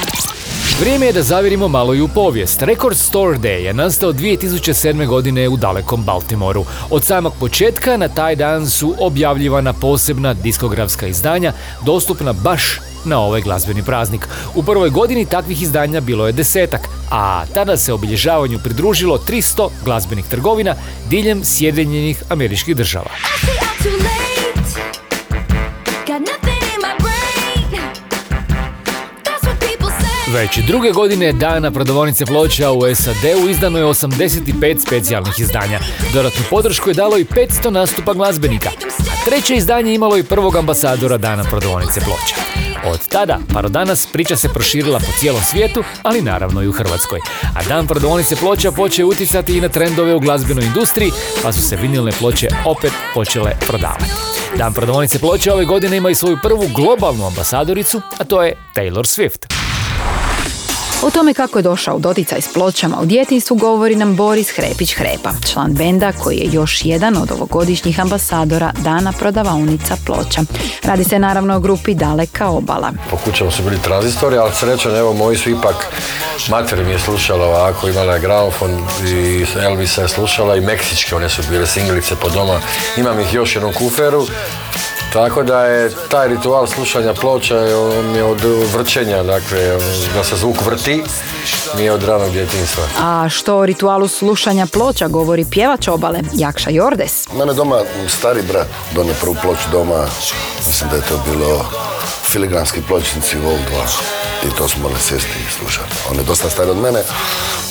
Vrijeme 0.80 1.06
je 1.06 1.12
da 1.12 1.22
zavirimo 1.22 1.68
malo 1.68 1.94
i 1.94 2.00
u 2.00 2.08
povijest. 2.08 2.62
Record 2.62 2.96
Store 2.96 3.38
Day 3.38 3.58
je 3.58 3.74
nastao 3.74 4.12
2007. 4.12 5.06
godine 5.06 5.48
u 5.48 5.56
dalekom 5.56 6.04
Baltimoru. 6.04 6.64
Od 6.90 7.04
samog 7.04 7.32
početka 7.40 7.96
na 7.96 8.08
taj 8.08 8.36
dan 8.36 8.70
su 8.70 8.94
objavljivana 8.98 9.72
posebna 9.72 10.34
diskografska 10.34 11.06
izdanja 11.06 11.52
dostupna 11.84 12.32
baš 12.32 12.80
na 13.04 13.20
ovaj 13.20 13.40
glazbeni 13.40 13.82
praznik. 13.82 14.28
U 14.54 14.62
prvoj 14.62 14.90
godini 14.90 15.26
takvih 15.26 15.62
izdanja 15.62 16.00
bilo 16.00 16.26
je 16.26 16.32
desetak, 16.32 16.88
a 17.10 17.44
tada 17.54 17.76
se 17.76 17.92
obilježavanju 17.92 18.58
pridružilo 18.64 19.18
300 19.18 19.68
glazbenih 19.84 20.24
trgovina 20.24 20.74
diljem 21.08 21.44
Sjedinjenih 21.44 22.22
američkih 22.28 22.76
država. 22.76 23.10
Već 30.32 30.58
druge 30.66 30.90
godine 30.90 31.32
dana 31.32 31.70
prodavonice 31.70 32.26
ploča 32.26 32.72
u 32.72 32.94
SAD-u 32.94 33.48
izdano 33.48 33.78
je 33.78 33.84
85 33.84 34.78
specijalnih 34.86 35.40
izdanja. 35.40 35.80
Dodatnu 36.12 36.44
podršku 36.50 36.90
je 36.90 36.94
dalo 36.94 37.18
i 37.18 37.24
500 37.24 37.70
nastupa 37.70 38.12
glazbenika, 38.14 38.70
a 38.98 39.24
treće 39.24 39.54
izdanje 39.54 39.94
imalo 39.94 40.16
i 40.16 40.22
prvog 40.22 40.56
ambasadora 40.56 41.18
dana 41.18 41.44
prodavonice 41.44 42.00
ploča. 42.00 42.34
Od 42.84 43.08
tada, 43.08 43.38
pa 43.54 43.62
do 43.62 43.68
danas, 43.68 44.06
priča 44.06 44.36
se 44.36 44.48
proširila 44.48 44.98
po 44.98 45.12
cijelom 45.18 45.42
svijetu, 45.42 45.84
ali 46.02 46.22
naravno 46.22 46.62
i 46.62 46.68
u 46.68 46.72
Hrvatskoj. 46.72 47.20
A 47.54 47.62
dan 47.68 47.86
prodavonice 47.86 48.36
ploča 48.36 48.72
počeo 48.72 49.06
utjecati 49.06 49.56
i 49.56 49.60
na 49.60 49.68
trendove 49.68 50.14
u 50.14 50.20
glazbenoj 50.20 50.64
industriji, 50.64 51.10
pa 51.42 51.52
su 51.52 51.62
se 51.62 51.76
vinilne 51.76 52.12
ploče 52.12 52.48
opet 52.64 52.92
počele 53.14 53.52
prodavati. 53.66 54.10
Dan 54.58 54.72
prodavonice 54.74 55.18
ploča 55.18 55.54
ove 55.54 55.64
godine 55.64 55.96
ima 55.96 56.10
i 56.10 56.14
svoju 56.14 56.38
prvu 56.42 56.68
globalnu 56.74 57.26
ambasadoricu, 57.26 58.00
a 58.18 58.24
to 58.24 58.42
je 58.42 58.56
Taylor 58.76 59.04
Swift. 59.04 59.61
O 61.04 61.10
tome 61.10 61.34
kako 61.34 61.58
je 61.58 61.62
došao 61.62 61.98
doticaj 61.98 62.40
s 62.40 62.52
pločama 62.52 63.00
u 63.00 63.06
djetinstvu 63.06 63.56
govori 63.56 63.96
nam 63.96 64.16
Boris 64.16 64.48
Hrepić-Hrepa, 64.56 65.52
član 65.52 65.72
benda 65.74 66.12
koji 66.12 66.36
je 66.36 66.52
još 66.52 66.84
jedan 66.84 67.16
od 67.16 67.30
ovogodišnjih 67.30 68.00
ambasadora 68.00 68.72
Dana 68.78 69.12
prodavaonica 69.12 69.96
ploča. 70.06 70.40
Radi 70.82 71.04
se 71.04 71.18
naravno 71.18 71.56
o 71.56 71.60
grupi 71.60 71.94
Daleka 71.94 72.48
obala. 72.48 72.92
Po 73.10 73.16
kućama 73.16 73.50
su 73.50 73.62
bili 73.62 73.82
tranzistori, 73.84 74.36
ali 74.36 74.50
srećan, 74.54 74.96
evo 74.96 75.12
moji 75.12 75.36
su 75.36 75.50
ipak, 75.50 75.86
mater 76.50 76.84
mi 76.84 76.90
je 76.90 76.98
slušala 76.98 77.46
ovako, 77.46 77.88
imala 77.88 78.14
je 78.14 78.20
gramofon 78.20 78.70
i 79.06 79.46
Elvisa 79.62 80.02
je 80.02 80.08
slušala 80.08 80.56
i 80.56 80.60
meksičke, 80.60 81.16
one 81.16 81.28
su 81.28 81.42
bile 81.50 81.66
singlice 81.66 82.14
po 82.16 82.28
doma. 82.28 82.60
Imam 82.96 83.20
ih 83.20 83.34
još 83.34 83.56
jednom 83.56 83.72
kuferu 83.72 84.26
tako 85.12 85.42
da 85.42 85.64
je 85.64 85.90
taj 86.08 86.28
ritual 86.28 86.66
slušanja 86.66 87.14
ploča 87.14 87.56
on 87.58 88.14
je 88.16 88.24
od 88.24 88.40
vrčenja, 88.74 89.22
dakle 89.22 89.78
da 90.14 90.24
se 90.24 90.36
zvuk 90.36 90.56
vrti, 90.66 91.02
mi 91.76 91.82
je 91.82 91.92
od 91.92 92.02
ranog 92.02 92.30
djetinstva. 92.30 92.84
A 93.00 93.28
što 93.28 93.56
o 93.56 93.66
ritualu 93.66 94.08
slušanja 94.08 94.66
ploča 94.66 95.08
govori 95.08 95.46
pjevač 95.50 95.88
obale 95.88 96.20
Jakša 96.34 96.70
Jordes? 96.70 97.28
Mene 97.32 97.54
doma 97.54 97.80
stari 98.08 98.42
brat 98.42 98.66
donio 98.94 99.14
prvu 99.20 99.36
ploču 99.42 99.68
doma, 99.72 100.06
mislim 100.66 100.90
da 100.90 100.96
je 100.96 101.02
to 101.02 101.20
bilo 101.30 101.64
filigranski 102.24 102.82
pločnici 102.88 103.36
Vol 103.38 103.54
2 103.54 103.58
i 104.46 104.56
to 104.58 104.68
smo 104.68 104.82
morali 104.82 105.00
sjesti 105.00 105.38
i 105.48 105.52
slušati. 105.52 105.94
On 106.10 106.16
je 106.16 106.22
dosta 106.22 106.50
stari 106.50 106.70
od 106.70 106.76
mene, 106.76 107.02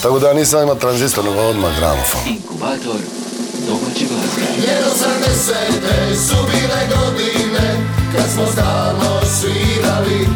tako 0.04 0.20
da 0.20 0.34
nisam 0.34 0.64
imao 0.64 0.76
tranzistor, 0.76 1.26
nego 1.26 1.42
odmah 1.42 1.78
gramofon. 1.78 2.22
Inkubator 2.28 3.21
domaće 3.68 4.06
glazbe. 4.10 4.42
Jer 4.68 4.84
80. 4.84 6.16
su 6.28 6.36
bile 6.52 6.82
godine 6.96 7.68
kad 8.16 8.32
smo 8.34 8.46
stalno 8.54 9.22
svirali 9.40 10.28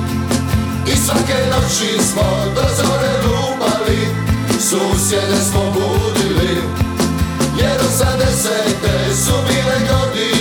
i 0.88 0.96
svake 1.06 1.38
noći 1.52 2.04
smo 2.10 2.28
do 2.56 2.62
zore 2.78 3.14
lupali, 3.26 4.08
susjede 4.60 5.38
smo 5.52 5.62
budili. 5.72 6.62
Jer 7.60 7.80
80. 7.80 9.26
su 9.26 9.34
bile 9.48 9.78
godine 9.90 10.35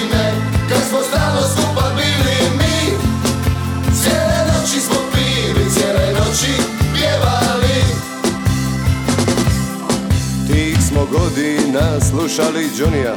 godina 11.14 12.00
slušali 12.10 12.68
Johnny'a 12.78 13.14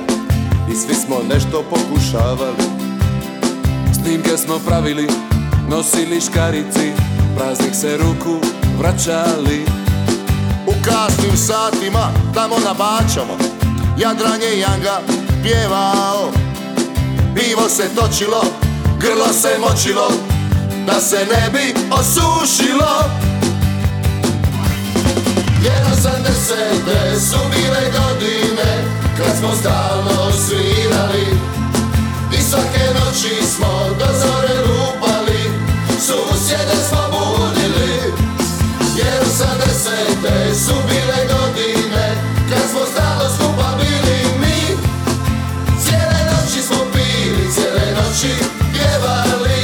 I 0.72 0.76
svi 0.76 0.96
smo 0.96 1.16
nešto 1.30 1.64
pokušavali. 1.70 2.64
Snimke 3.94 4.38
smo 4.38 4.60
pravili, 4.68 5.08
nosili 5.70 6.22
škarici 6.22 6.92
Praznik 7.38 7.76
se 7.76 7.98
ruku 7.98 8.46
vraćali. 8.80 9.66
U 10.68 10.72
kasnim 10.86 11.38
satima, 11.38 12.12
tamo 12.34 12.56
na 12.66 12.74
bačama 12.74 13.34
Jadranje 13.98 14.60
Janga 14.60 15.02
pjevao. 15.44 16.32
Pivo 17.36 17.70
se 17.70 17.84
točilo, 17.96 18.42
grlo 19.00 19.34
se 19.34 19.58
močilo 19.60 20.12
Da 20.88 21.02
se 21.02 21.18
ne 21.18 21.50
bi 21.50 21.74
osušilo 21.92 23.28
osamdesete 25.94 27.20
su 27.20 27.40
bile 27.52 27.84
godine 27.98 28.72
Kad 29.18 29.38
smo 29.40 29.50
stalno 29.62 30.32
svirali. 30.32 31.28
I 32.38 32.42
svake 32.42 32.86
noći 33.00 33.46
smo 33.56 33.90
do 34.00 34.06
zore 34.22 34.56
lupali 34.68 35.42
Susjede 36.00 36.78
smo 36.90 37.02
budili. 37.12 37.94
Jer 38.98 39.22
osamdesete 39.22 40.56
su 40.56 40.74
bile 40.88 41.20
godine 41.34 42.16
Kad 42.50 42.70
smo 42.72 42.80
stalno 42.94 43.30
skupa 43.36 43.70
bili 43.80 44.20
mi. 44.42 44.78
Cijele 45.84 46.20
noći 46.32 46.62
smo 46.68 46.78
pili, 46.94 47.54
cijele 47.54 47.86
noći 47.96 48.34
pjevali. 48.74 49.62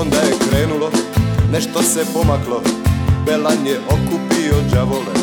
Onda 0.00 0.16
je 0.16 0.32
krenulo, 0.50 0.90
nešto 1.52 1.82
se 1.82 2.04
pomaklo 2.14 2.81
Belan 3.26 3.66
je 3.66 3.80
okupio 3.86 4.54
džavole 4.70 5.14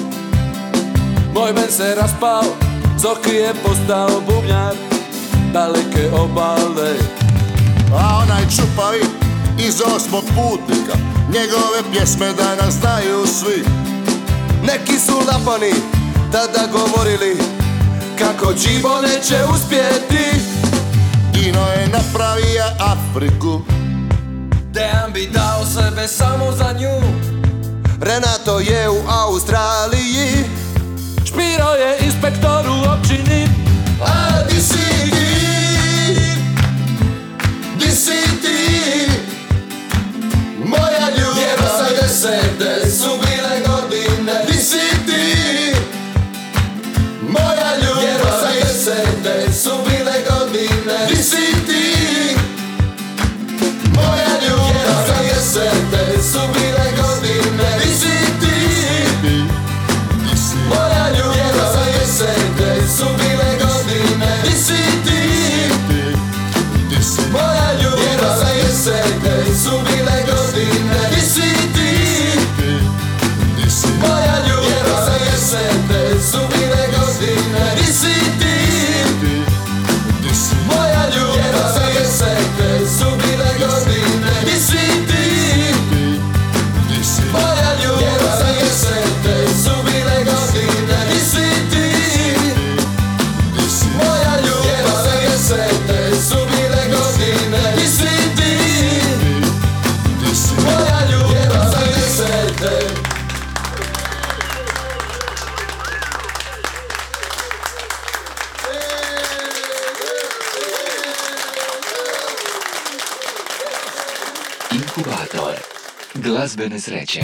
Moj 1.34 1.54
men 1.54 1.72
se 1.72 1.96
raspao, 1.96 2.44
Zoki 2.98 3.36
je 3.36 3.54
postao 3.64 4.22
bubnjar 4.28 4.76
Daleke 5.54 6.10
obale. 6.14 6.94
A 7.94 8.22
onaj 8.24 8.44
čupavi 8.56 9.02
iz 9.68 9.82
osmog 9.96 10.24
putnika 10.24 10.98
Njegove 11.34 11.92
pjesme 11.92 12.34
danas 12.34 12.74
znaju 12.74 13.28
svi. 13.28 13.64
Neki 14.68 15.00
su 15.00 15.14
lapani 15.28 15.74
tada 16.32 16.68
govorili 16.72 17.38
Kako 18.20 18.54
Džibo 18.54 19.02
neće 19.02 19.38
uspjeti. 19.56 20.40
Dino 21.34 21.68
je 21.68 21.88
napravio 21.88 22.64
Afriku. 22.80 23.62
Dejan 24.74 25.14
bi 25.14 25.30
dao 25.34 25.66
sebe 25.66 26.08
samo 26.08 26.52
za 26.52 26.72
nju 26.80 27.39
Renato 28.02 28.60
je 28.60 28.90
u 28.90 28.98
Australiji 29.08 30.46
Špiro 31.26 31.70
je 31.70 31.98
inspektor 32.06 32.70
u 32.70 32.92
općini 32.92 33.48
A 34.06 34.44
di 34.50 34.62
si 34.62 35.12
ti? 35.12 36.22
Di 37.80 37.92
si 37.92 38.22
ti? 38.42 39.12
Moja 40.66 41.10
ljubav 41.18 41.38
Jer 41.38 41.60
osamdesete 41.60 42.92
su 42.92 43.29
glazbene 116.40 116.80
sreće. 116.80 117.22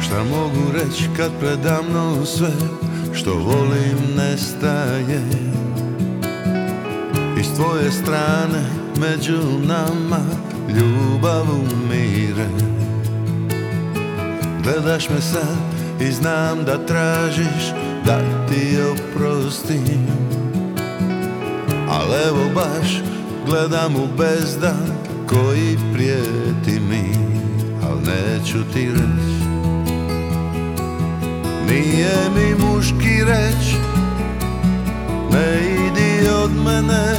Šta 0.00 0.24
mogu 0.24 0.72
reći 0.72 1.08
kad 1.16 1.30
predamno 1.40 2.26
sve 2.26 2.52
što 3.12 3.34
volim 3.34 4.16
nestaje 4.16 5.22
I 7.40 7.44
s 7.44 7.54
tvoje 7.56 7.90
strane 7.90 8.64
među 9.00 9.38
nama 9.66 10.20
ljubav 10.68 11.46
umire 11.50 12.59
Gledaš 14.62 15.08
me 15.08 15.20
sad 15.20 15.56
i 16.00 16.12
znam 16.12 16.64
da 16.64 16.86
tražiš 16.86 17.72
da 18.06 18.20
ti 18.48 18.78
oprostim. 18.92 20.06
Al 21.90 22.14
evo 22.28 22.44
baš 22.54 23.02
gledam 23.46 23.96
u 23.96 24.06
bezdan 24.18 24.86
koji 25.28 25.78
prijeti 25.94 26.80
mi 26.80 27.14
Al 27.88 27.96
neću 27.96 28.58
ti 28.72 28.88
reći 28.88 29.40
Nije 31.68 32.14
mi 32.36 32.64
muški 32.64 33.24
reć 33.26 33.74
Ne 35.32 35.60
idi 35.86 36.28
od 36.44 36.50
mene 36.64 37.16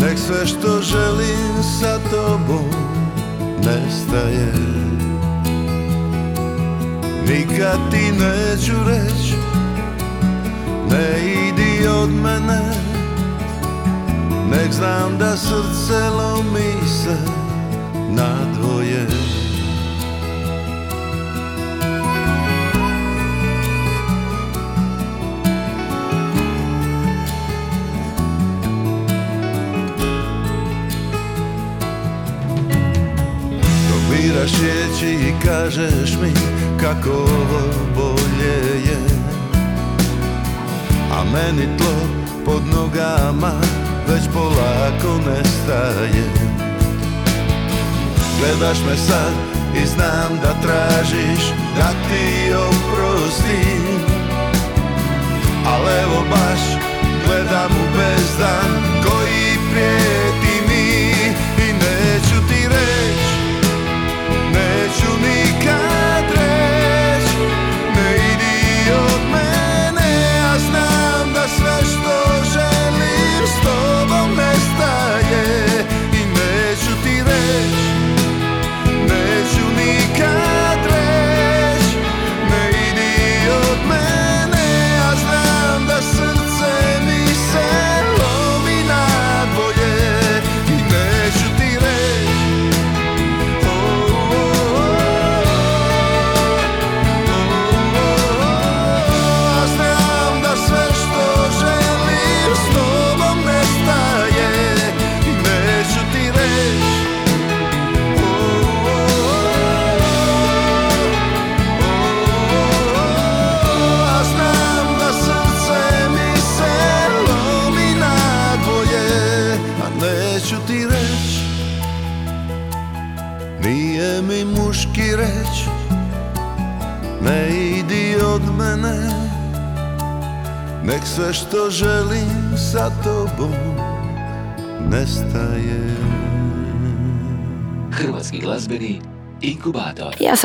Nek 0.00 0.18
sve 0.18 0.46
što 0.46 0.82
želim 0.82 1.62
sa 1.80 1.98
tobom 2.10 2.70
Nestaje 3.56 4.73
Nikad 7.28 7.90
ti 7.90 8.12
neću 8.12 8.72
reć 8.86 9.34
Ne 10.90 11.34
idi 11.48 11.86
od 11.88 12.10
mene. 12.10 12.60
Nek 14.50 14.72
znam 14.72 15.18
da 15.18 15.36
srce 15.36 16.10
lomi 16.16 16.88
se 17.02 17.16
na 18.10 18.36
dvoje. 18.58 19.06
Probiraš 33.88 34.52
riječi 34.60 35.28
i 35.28 35.46
kažeš 35.46 36.16
mi 36.22 36.53
kako 36.84 37.10
ovo 37.10 37.62
bolje 37.96 38.56
je. 38.88 38.98
A 41.12 41.24
meni 41.24 41.76
tlo 41.78 41.94
pod 42.44 42.62
nogama 42.66 43.52
već 44.08 44.22
polako 44.32 45.30
nestaje. 45.30 46.24
Gledaš 48.38 48.78
me 48.88 48.96
sad 48.96 49.32
i 49.82 49.86
znam 49.86 50.38
da 50.42 50.54
tražiš 50.62 51.44
da 51.76 51.88
ti 51.88 52.52
oprostim. 52.54 53.84
Al 55.66 55.88
evo 56.02 56.24
baš 56.30 56.60
gledam 57.26 57.70
u 57.70 57.96
bezdan 57.96 58.82
koji 59.04 59.58
prijeti 59.72 60.33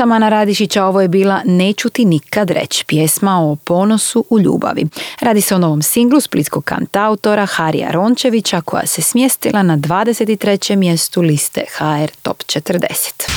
Ja 0.00 0.04
sam 0.04 0.12
Ana 0.12 0.28
Radišić, 0.28 0.76
a 0.76 0.86
ovo 0.86 1.00
je 1.00 1.08
bila 1.08 1.42
Neću 1.44 1.88
ti 1.88 2.04
nikad 2.04 2.50
reć, 2.50 2.84
pjesma 2.84 3.40
o 3.40 3.56
ponosu 3.56 4.24
u 4.30 4.38
ljubavi. 4.40 4.86
Radi 5.20 5.40
se 5.40 5.54
o 5.54 5.58
novom 5.58 5.82
singlu 5.82 6.20
splitskog 6.20 6.64
kantautora 6.64 7.46
Harija 7.46 7.90
Rončevića 7.90 8.60
koja 8.60 8.86
se 8.86 9.02
smjestila 9.02 9.62
na 9.62 9.76
23. 9.76 10.76
mjestu 10.76 11.22
liste 11.22 11.64
HR 11.78 12.10
Top 12.22 12.42
40. 12.42 13.30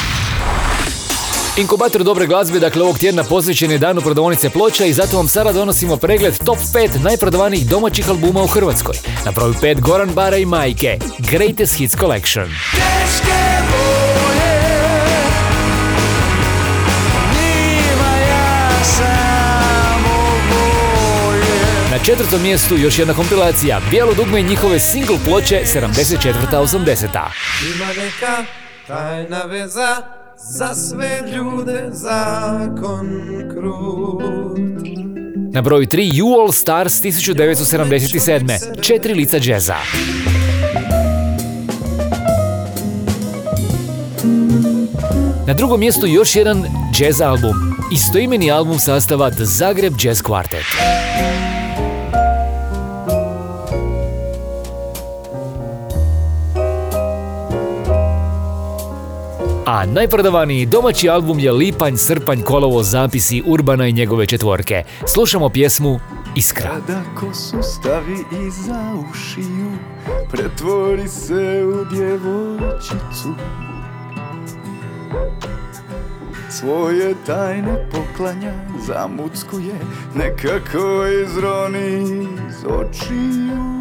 Inkubator 1.57 2.03
dobre 2.03 2.27
glazbe, 2.27 2.59
dakle 2.59 2.81
ovog 2.81 2.97
tjedna 2.97 3.23
posvećen 3.23 3.71
je 3.71 3.77
danu 3.77 4.01
prodavonice 4.01 4.49
ploča 4.49 4.85
i 4.85 4.93
zato 4.93 5.17
vam 5.17 5.27
sada 5.27 5.51
donosimo 5.51 5.97
pregled 5.97 6.37
top 6.45 6.57
5 6.57 7.03
najprodovanijih 7.03 7.67
domaćih 7.67 8.09
albuma 8.09 8.43
u 8.43 8.47
Hrvatskoj. 8.47 8.95
Na 9.25 9.31
broju 9.31 9.53
5 9.53 9.81
Goran 9.81 10.09
Bara 10.13 10.37
i 10.37 10.45
Majke, 10.45 10.99
Greatest 11.31 11.75
Hits 11.75 11.97
Collection. 11.97 12.49
Na 13.69 13.72
četvrtom 22.17 22.41
mjestu 22.41 22.77
još 22.77 22.99
jedna 22.99 23.13
kompilacija, 23.13 23.81
Bijelo 23.91 24.13
dugme 24.13 24.39
i 24.39 24.43
njihove 24.43 24.79
single 24.79 25.17
ploče 25.25 25.61
74-80. 25.65 27.07
Ima 27.75 27.85
neka 27.87 28.43
tajna 28.87 29.41
veza 29.43 29.95
za 30.37 30.75
sve 30.75 31.21
ljude 31.35 31.89
zakon 31.91 33.09
krut 33.53 34.57
Na 35.53 35.61
broju 35.61 35.87
3 35.87 36.13
You 36.13 36.41
All 36.41 36.51
Stars 36.51 37.01
1977. 37.01 38.81
Četiri 38.81 39.13
lica 39.13 39.39
džeza. 39.39 39.77
Na 45.47 45.53
drugom 45.53 45.79
mjestu 45.79 46.07
još 46.07 46.35
jedan 46.35 46.63
jazz 46.99 47.21
album. 47.21 47.75
Istoimeni 47.93 48.51
album 48.51 48.79
sastava 48.79 49.29
The 49.29 49.45
Zagreb 49.45 49.93
Jazz 50.03 50.21
Quartet. 50.21 51.62
A 59.65 59.85
najprodavaniji 59.85 60.65
domaći 60.65 61.09
album 61.09 61.39
je 61.39 61.51
Lipanj, 61.51 61.95
Srpanj, 61.95 62.41
Kolovo, 62.41 62.83
zapisi 62.83 63.43
Urbana 63.45 63.87
i 63.87 63.93
njegove 63.93 64.25
četvorke. 64.25 64.83
Slušamo 65.13 65.49
pjesmu 65.49 65.99
Iskra. 66.35 66.69
Kada 66.69 67.01
kosu 67.19 67.57
stavi 67.61 68.17
iza 68.47 68.93
ušiju 69.11 69.71
Pretvori 70.31 71.07
se 71.07 71.65
u 71.65 71.95
djevojčicu 71.95 73.33
Svoje 76.49 77.15
tajne 77.25 77.89
poklanja 77.91 78.53
zamuckuje 78.87 79.75
Nekako 80.15 81.05
izroni 81.23 82.01
iz 82.49 82.65
očiju 82.65 83.73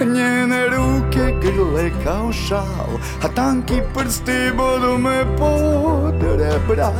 Njene 0.00 0.66
ruke 0.66 1.34
grle 1.42 1.90
kao 2.04 2.32
šal 2.32 2.90
A 3.24 3.28
tanki 3.34 3.80
prsti 3.94 4.50
bodu 4.56 4.98
me 4.98 5.36
pod 5.38 6.22
rebra 6.22 6.92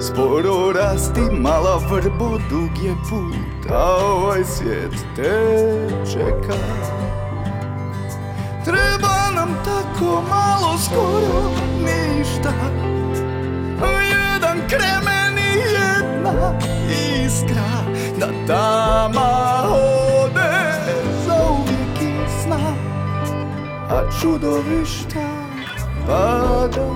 Sporo 0.00 0.72
rasti 0.72 1.20
mala 1.20 1.76
vrbo, 1.90 2.38
dug 2.50 2.84
je 2.84 2.94
put 3.10 3.70
A 3.70 3.96
ovaj 3.96 4.44
svijet 4.44 4.94
te 5.16 5.32
čeka. 6.12 6.58
Treba 8.64 9.30
nam 9.34 9.48
tako 9.64 10.22
malo 10.30 10.78
skoro 10.78 11.50
ništa. 11.80 12.52
Jedan 14.10 14.58
kremen 14.68 15.38
i 15.38 15.58
jedna 15.72 16.58
iskra 17.24 17.93
Da 18.24 18.30
tama 18.46 19.30
ode 19.70 20.72
zauvijek 21.26 22.00
i 22.00 22.42
sna 22.42 22.74
A 23.90 24.02
čudovišta 24.20 25.28
padaju. 26.06 26.94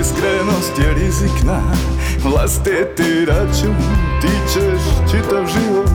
Iskrenost 0.00 0.78
je 0.78 0.94
rizikna 0.94 1.60
Vlastiti 2.24 3.24
račun 3.24 3.76
Ti 4.20 4.52
ćeš 4.52 5.10
čitav 5.10 5.46
život 5.46 5.90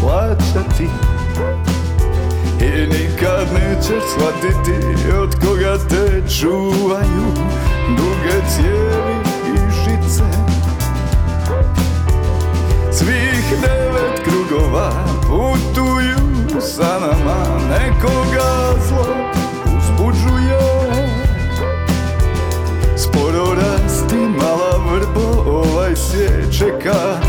plaćati. 0.00 0.88
I 2.60 2.86
nikad 2.86 3.46
nećeš 3.54 4.02
shvatiti 4.12 5.08
Od 5.22 5.34
koga 5.34 5.78
te 5.88 6.22
čuvaju 6.40 7.26
Duge 7.96 8.46
cijevi 8.48 9.16
i 9.54 9.70
žice 9.70 10.45
krugova 14.66 14.90
Putuju 15.22 16.60
sa 16.60 16.98
nama 17.00 17.58
Nekoga 17.70 18.80
zlo 18.88 19.06
uzbuđuje. 19.78 20.58
Sporo 22.96 23.54
rasti 23.54 24.16
mala 24.16 24.84
vrbo 24.90 25.50
Ovaj 25.50 25.96
svijet 25.96 26.58
čeka 26.58 27.20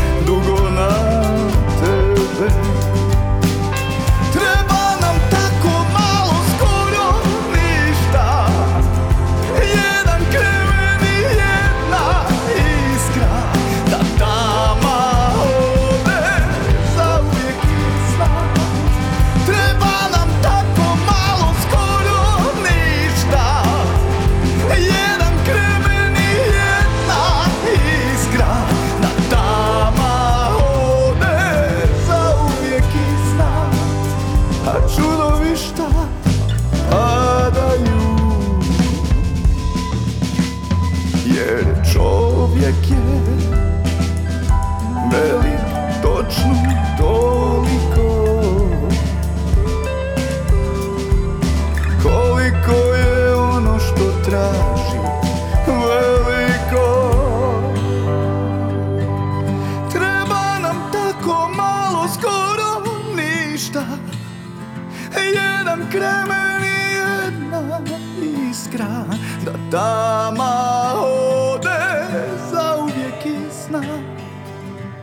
iskra 68.68 69.04
Da 69.44 69.52
tama 69.70 70.92
ode 71.00 72.06
zauvijek 72.52 73.26
i 73.26 73.52
sna 73.52 73.82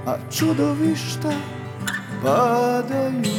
A 0.06 0.16
čudovišta 0.32 1.32
padaju 2.24 3.35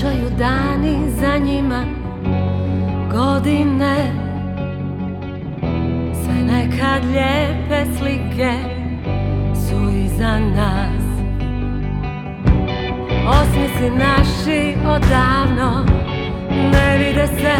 Koračaju 0.00 0.30
dani 0.38 1.10
za 1.10 1.38
njima 1.38 1.84
Godine. 3.12 3.96
Sve 6.24 6.34
nekad 6.34 7.04
lijepe 7.04 7.98
slike 7.98 8.52
Su 9.54 9.96
iza 10.04 10.38
nas. 10.38 11.02
Osmisi 13.28 13.90
naši 13.90 14.74
odavno 14.86 15.84
Ne 16.72 16.98
vide 16.98 17.26
se. 17.26 17.56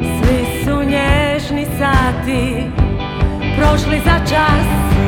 Svi 0.00 0.64
su 0.64 0.76
nježni 0.76 1.66
sati 1.78 2.64
Prošli 3.58 4.00
za 4.04 4.18
čas 4.18 4.99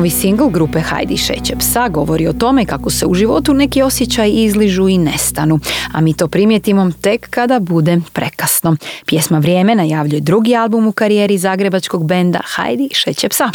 Novi 0.00 0.10
singl 0.10 0.48
grupe 0.48 0.80
Hajdi 0.80 1.16
šeće 1.16 1.56
psa 1.58 1.88
govori 1.88 2.26
o 2.26 2.32
tome 2.32 2.64
kako 2.64 2.90
se 2.90 3.06
u 3.06 3.14
životu 3.14 3.54
neki 3.54 3.82
osjećaj 3.82 4.30
izližu 4.34 4.88
i 4.88 4.98
nestanu, 4.98 5.58
a 5.92 6.00
mi 6.00 6.14
to 6.14 6.28
primijetimo 6.28 6.90
tek 7.00 7.30
kada 7.30 7.58
bude 7.58 8.00
prekasno. 8.12 8.76
Pjesma 9.06 9.38
Vrijeme 9.38 9.74
najavljuje 9.74 10.20
drugi 10.20 10.56
album 10.56 10.86
u 10.86 10.92
karijeri 10.92 11.38
zagrebačkog 11.38 12.06
benda 12.06 12.40
Hajdi 12.44 12.88
šeće 12.92 13.28
psa. 13.28 13.50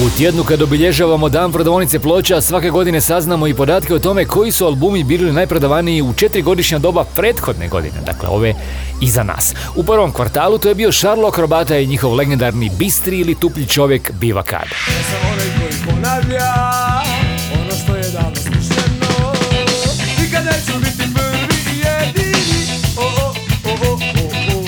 U 0.00 0.10
tjednu 0.16 0.44
kad 0.44 0.62
obilježavamo 0.62 1.28
dan 1.28 1.52
prodavonice 1.52 1.98
ploča, 1.98 2.40
svake 2.40 2.70
godine 2.70 3.00
saznamo 3.00 3.46
i 3.46 3.54
podatke 3.54 3.94
o 3.94 3.98
tome 3.98 4.24
koji 4.24 4.52
su 4.52 4.66
albumi 4.66 5.04
bili 5.04 5.32
najprodavaniji 5.32 6.02
u 6.02 6.12
četiri 6.12 6.42
godišnja 6.42 6.78
doba 6.78 7.04
prethodne 7.04 7.68
godine, 7.68 8.00
dakle 8.06 8.28
ove 8.28 8.54
iza 9.00 9.22
nas. 9.22 9.54
U 9.76 9.82
prvom 9.82 10.12
kvartalu 10.12 10.58
to 10.58 10.68
je 10.68 10.74
bio 10.74 10.92
Šarlo 10.92 11.28
Akrobata 11.28 11.78
i 11.78 11.86
njihov 11.86 12.14
legendarni 12.14 12.70
bistri 12.78 13.18
ili 13.18 13.34
tuplji 13.34 13.66
čovjek 13.66 14.12
Biva 14.12 14.42
Kad. 14.42 14.64
ponavlja 15.86 16.52
ono 17.60 17.74
što 17.84 17.96
je 17.96 18.10
davno 18.12 18.36
smišljeno 18.36 19.32
Nikad 20.20 20.44
neću 20.44 20.78
biti 20.78 21.14
prvi 21.14 21.74
i 21.74 21.78
jedini 21.78 22.34
o, 22.96 23.02
o, 23.02 23.34
o, 23.70 23.90
o, 23.90 23.92
o, 23.92 24.58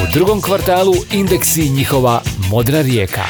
o. 0.00 0.02
U 0.02 0.12
drugom 0.12 0.42
kvartalu 0.42 0.94
indeksi 1.12 1.68
njihova 1.68 2.22
Modra 2.50 2.80
rijeka. 2.80 3.22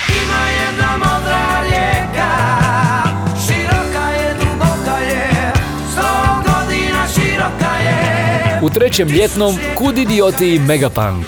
U 8.63 8.71
trećem 8.71 9.09
ljetnom 9.09 9.59
Kud 9.75 9.99
idioti 9.99 10.55
i 10.55 10.59
Megapunk. 10.59 11.27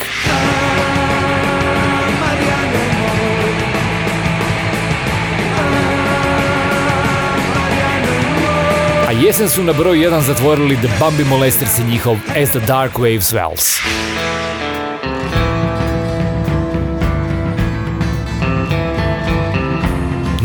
A 9.09 9.13
jesen 9.13 9.49
su 9.49 9.63
na 9.63 9.73
broj 9.73 9.99
1 9.99 10.21
zatvorili 10.21 10.77
The 10.77 10.89
Bambi 11.01 11.25
Molesters 11.25 11.79
i 11.79 11.85
njihov 11.85 12.17
As 12.43 12.51
the 12.51 12.61
Dark 12.61 12.93
Wave 12.93 13.21
Swells. 13.21 13.81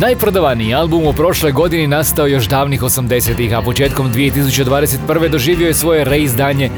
Najprodavaniji 0.02 0.74
album 0.74 1.08
u 1.08 1.14
prošloj 1.14 1.52
godini 1.52 1.88
nastao 1.88 2.28
još 2.28 2.48
davnih 2.48 2.82
80-ih, 2.82 3.58
a 3.58 3.62
početkom 3.62 4.14
2021. 4.14 5.30
doživio 5.30 5.68
je 5.68 5.74
svoje 5.74 6.04
reizdanje 6.04 6.70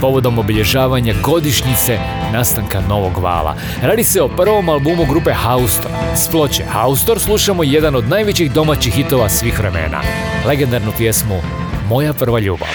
povodom 0.00 0.38
obilježavanja 0.38 1.14
godišnjice 1.22 1.98
nastanka 2.32 2.80
novog 2.88 3.18
vala. 3.18 3.56
Radi 3.82 4.04
se 4.04 4.22
o 4.22 4.28
prvom 4.28 4.68
albumu 4.68 5.06
grupe 5.06 5.32
Haustor. 5.32 5.90
S 6.14 6.28
ploče 6.28 6.64
Haustor 6.64 7.20
slušamo 7.20 7.62
jedan 7.62 7.94
od 7.94 8.08
najvećih 8.08 8.52
domaćih 8.52 8.94
hitova 8.94 9.28
svih 9.28 9.58
vremena. 9.58 10.00
Legendarnu 10.46 10.92
pjesmu 10.98 11.40
Moja 11.88 12.12
prva 12.12 12.40
ljubav. 12.40 12.68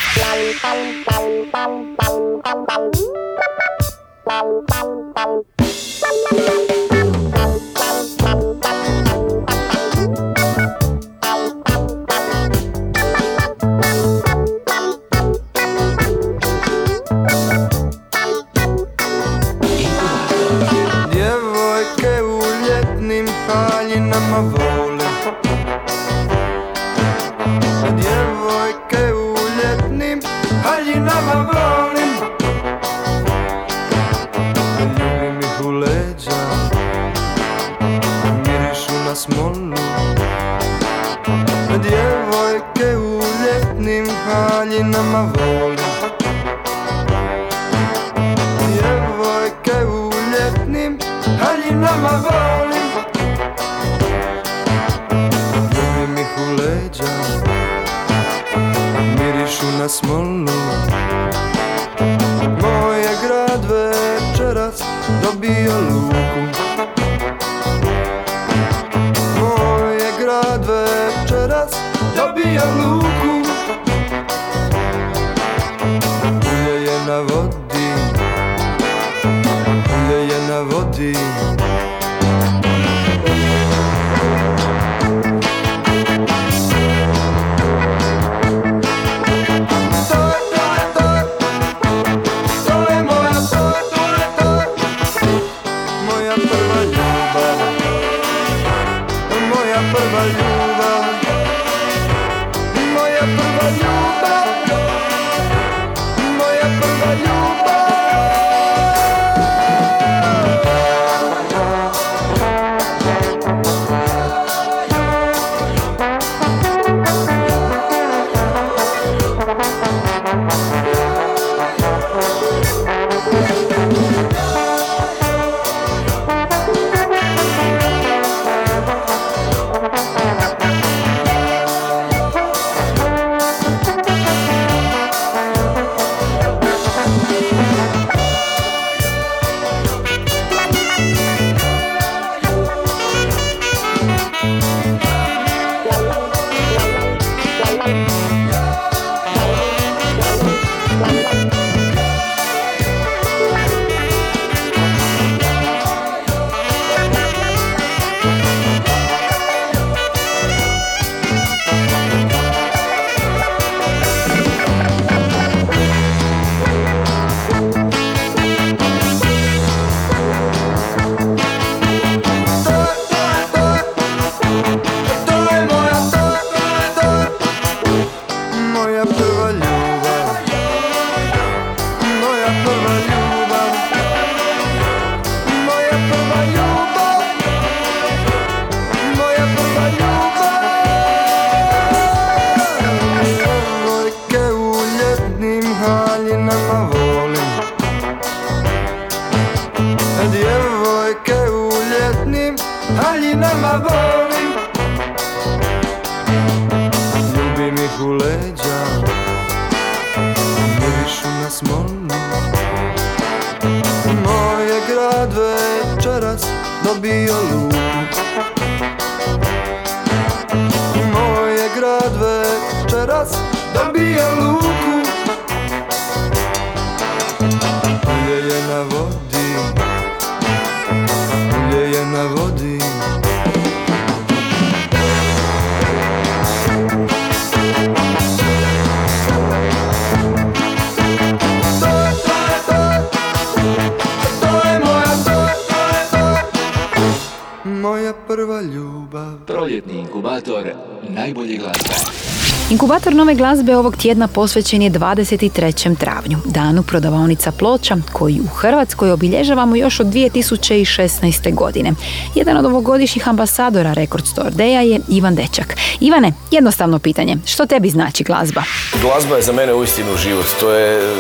Glazbe 253.36 253.78
ovog 253.78 253.98
tjedna 253.98 254.28
posvećen 254.28 254.82
je 254.82 254.92
23. 254.92 255.98
travnju, 255.98 256.38
danu 256.46 256.84
prodavaonica 256.84 257.52
ploča, 257.52 257.98
koji 258.12 258.40
u 258.40 258.48
Hrvatskoj 258.48 259.12
obilježavamo 259.12 259.76
još 259.76 260.00
od 260.00 260.08
2016. 260.08 261.56
godine. 261.56 261.92
Jedan 262.36 262.58
od 262.58 262.66
ovogodišnjih 262.66 263.28
ambasadora 263.28 263.94
Record 263.94 264.28
Store 264.28 264.50
Day-a 264.50 264.82
je 264.82 265.00
Ivan 265.10 265.36
Dečak. 265.36 265.76
Ivane, 266.00 266.34
jednostavno 266.52 267.00
pitanje, 267.00 267.38
što 267.46 267.66
tebi 267.66 267.90
znači 267.90 268.24
glazba? 268.24 268.64
Glazba 269.02 269.36
je 269.36 269.42
za 269.42 269.52
mene 269.52 269.74
uistinu 269.74 270.18
život. 270.24 270.46
To 270.60 270.72
je 270.72 271.16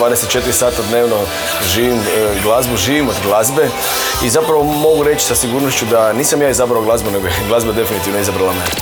24 0.00 0.52
sata 0.52 0.82
dnevno 0.90 1.16
živim 1.74 1.98
e, 1.98 2.00
glazbu, 2.42 2.76
živim 2.76 3.08
od 3.08 3.16
glazbe 3.24 3.68
i 4.24 4.28
zapravo 4.28 4.62
mogu 4.62 5.02
reći 5.04 5.24
sa 5.24 5.34
sigurnošću 5.34 5.84
da 5.90 6.12
nisam 6.12 6.42
ja 6.42 6.50
izabrao 6.50 6.82
glazbu, 6.82 7.10
nego 7.10 7.26
je 7.26 7.32
glazba 7.48 7.72
definitivno 7.72 8.20
izabrala 8.20 8.52
mene. 8.52 8.81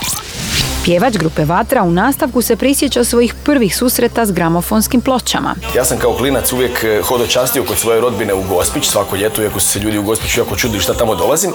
Pjevač 0.85 1.17
grupe 1.17 1.45
Vatra 1.45 1.83
u 1.83 1.91
nastavku 1.91 2.41
se 2.41 2.55
prisjeća 2.55 3.03
svojih 3.03 3.33
prvih 3.45 3.75
susreta 3.75 4.25
s 4.25 4.31
gramofonskim 4.31 5.01
pločama. 5.01 5.55
Ja 5.75 5.85
sam 5.85 5.97
kao 5.97 6.13
klinac 6.13 6.53
uvijek 6.53 6.83
e, 6.83 7.01
hodočastio 7.03 7.63
kod 7.63 7.77
svoje 7.77 8.01
rodbine 8.01 8.33
u 8.33 8.43
Gospić, 8.43 8.89
svako 8.89 9.15
ljeto, 9.15 9.41
iako 9.41 9.59
su 9.59 9.67
se 9.67 9.79
ljudi 9.79 9.97
u 9.97 10.03
Gospiću 10.03 10.39
jako 10.39 10.55
čudili 10.55 10.81
šta 10.81 10.93
tamo 10.93 11.15
dolazim, 11.15 11.51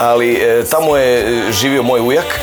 ali 0.00 0.32
e, 0.32 0.64
tamo 0.70 0.96
je 0.96 1.20
e, 1.20 1.52
živio 1.52 1.82
moj 1.82 2.00
ujak 2.00 2.40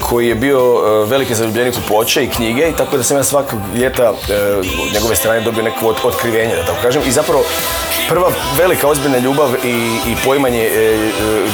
koji 0.00 0.28
je 0.28 0.34
bio 0.34 0.80
veliki 1.04 1.34
zaljubljenik 1.34 1.74
u 1.74 1.88
ploče 1.88 2.24
i 2.24 2.28
knjige 2.28 2.68
i 2.68 2.76
tako 2.76 2.96
da 2.96 3.02
sam 3.02 3.16
ja 3.16 3.22
svakog 3.22 3.60
ljeta 3.76 4.10
od 4.10 4.92
njegove 4.94 5.16
strane 5.16 5.40
dobio 5.40 5.62
neko 5.62 5.94
otkrivenje, 6.04 6.56
da 6.56 6.64
tako 6.66 6.82
kažem. 6.82 7.02
I 7.06 7.12
zapravo 7.12 7.44
prva 8.08 8.30
velika 8.58 8.88
ozbiljna 8.88 9.18
ljubav 9.18 9.48
i, 9.64 9.70
i 10.06 10.16
poimanje 10.24 10.70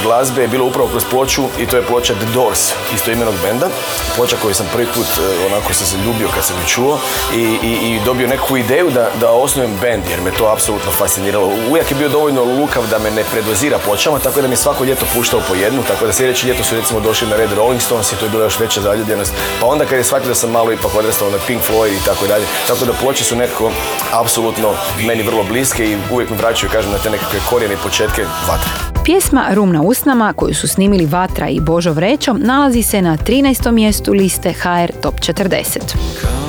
glazbe 0.03 0.42
je 0.42 0.49
bilo 0.49 0.66
upravo 0.66 0.88
kroz 0.88 1.05
ploču 1.11 1.42
i 1.61 1.66
to 1.66 1.76
je 1.76 1.82
ploča 1.82 2.14
The 2.14 2.26
Doors, 2.34 2.72
isto 2.94 3.11
imenog 3.11 3.34
benda. 3.42 3.68
Ploča 4.16 4.36
koju 4.43 4.55
sam 4.55 4.66
prvi 4.72 4.86
put 4.95 5.07
e, 5.07 5.47
onako 5.47 5.74
sam 5.74 5.86
se 5.86 5.97
ljubio 5.97 6.28
kad 6.34 6.45
sam 6.45 6.57
ju 6.57 6.66
čuo 6.68 6.99
i, 7.34 7.41
i, 7.41 7.72
i 7.89 8.01
dobio 8.05 8.28
neku 8.28 8.57
ideju 8.57 8.91
da, 8.91 9.11
da 9.20 9.30
osnujem 9.30 9.78
bend 9.80 10.05
jer 10.11 10.20
me 10.20 10.30
to 10.30 10.47
apsolutno 10.47 10.93
fasciniralo. 10.93 11.51
Ujak 11.70 11.91
je 11.91 11.97
bio 11.97 12.09
dovoljno 12.09 12.45
lukav 12.45 12.86
da 12.91 12.99
me 12.99 13.11
ne 13.11 13.24
predozira 13.24 13.78
pločama, 13.78 14.18
tako 14.18 14.41
da 14.43 14.49
mi 14.49 14.57
svako 14.57 14.84
ljeto 14.84 15.07
puštao 15.14 15.41
po 15.49 15.55
jednu, 15.55 15.82
tako 15.89 16.07
da 16.07 16.12
sljedeće 16.12 16.47
ljeto 16.47 16.64
su 16.64 16.74
recimo 16.74 17.01
došli 17.01 17.28
na 17.28 17.36
red 17.36 17.53
Rolling 17.53 17.82
Stones 17.82 18.12
i 18.12 18.16
to 18.16 18.24
je 18.24 18.30
bila 18.30 18.45
još 18.45 18.59
veća 18.59 18.80
zaljubljenost. 18.80 19.32
Pa 19.61 19.66
onda 19.66 19.84
kad 19.84 19.99
je 19.99 20.05
shvatio 20.05 20.28
da 20.28 20.34
sam 20.34 20.51
malo 20.51 20.72
ipak 20.72 20.95
odrastao 20.95 21.30
na 21.30 21.39
Pink 21.47 21.62
Floyd 21.62 21.93
i 21.93 22.05
tako 22.05 22.26
dalje, 22.26 22.47
tako 22.66 22.84
da 22.84 22.93
ploče 22.93 23.24
su 23.24 23.36
nekako 23.36 23.72
apsolutno 24.12 24.74
meni 25.07 25.22
vrlo 25.22 25.43
bliske 25.43 25.84
i 25.84 25.97
uvijek 26.11 26.30
mi 26.30 26.36
vraćaju, 26.36 26.72
kažem, 26.72 26.93
na 26.93 26.99
te 26.99 27.11
nekakve 27.11 27.41
korijene 27.51 27.74
i 27.74 27.82
početke 27.82 28.24
vatre. 28.49 28.97
Pjesma 29.05 29.46
Rum 29.55 29.72
na 29.72 29.82
usnama, 29.82 30.32
koju 30.32 30.55
su 30.55 30.68
snimili 30.68 31.07
Vatra 31.07 31.49
i 31.49 31.61
Božo 31.61 31.92
Vrećo, 31.92 32.32
nalazi 32.32 32.82
se 32.82 33.03
na 33.03 33.16
13. 33.16 33.70
mjestu 33.70 34.12
liste 34.12 34.53
HR 34.53 34.92
Top 35.03 35.14
40. 35.14 36.47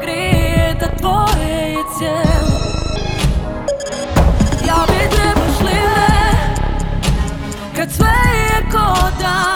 grije 0.00 0.76
Da 0.80 0.86
tvoje 0.86 1.72
je 1.72 1.82
cijelo. 1.98 2.58
Ja 4.66 4.86
bi 4.86 5.16
trebaš 5.16 5.60
li 5.60 5.80
me 5.80 6.08
Kad 7.76 7.92
sve 7.92 8.14
je 8.34 8.70
ko 8.70 9.10
da 9.20 9.48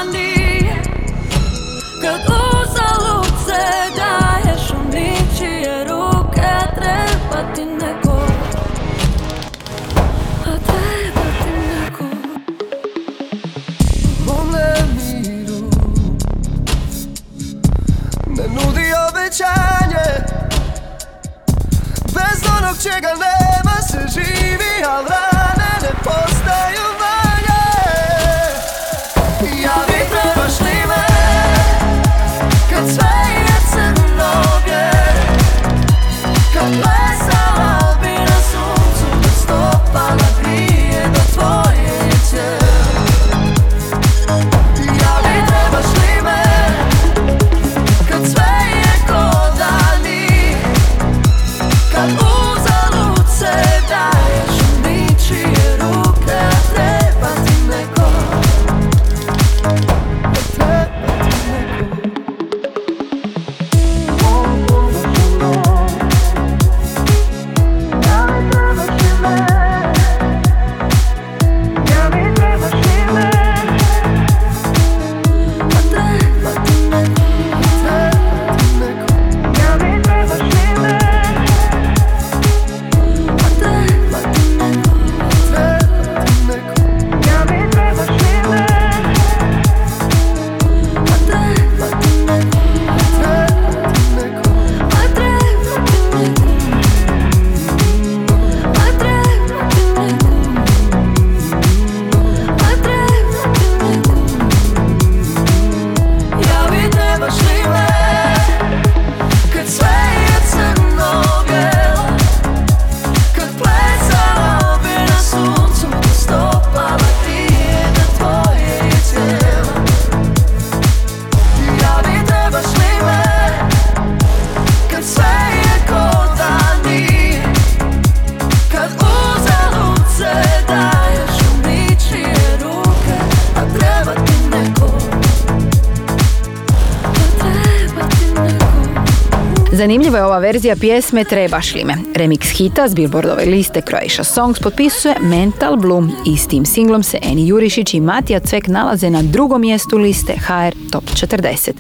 verzija 140.53 140.76
pjesme 140.76 141.24
Trebaš 141.24 141.74
li 141.74 141.84
me. 141.84 141.94
Remix 142.14 142.50
hita 142.57 142.88
s 142.88 142.94
Billboardove 142.94 143.44
liste 143.44 143.80
Croatia 143.80 144.24
Songs 144.24 144.61
potpisuje 144.61 145.14
Mental 145.20 145.76
Bloom 145.76 146.12
i 146.26 146.36
s 146.36 146.48
tim 146.48 146.66
singlom 146.66 147.03
se 147.03 147.18
Eni 147.22 147.46
Jurišić 147.46 147.94
i 147.94 148.00
Matija 148.00 148.40
Cvek 148.40 148.68
nalaze 148.68 149.11
na 149.11 149.22
drugom 149.22 149.61
mjestu 149.61 149.98
liste 149.98 150.32
HR 150.32 150.90
Top 150.90 151.05
40. 151.05 151.72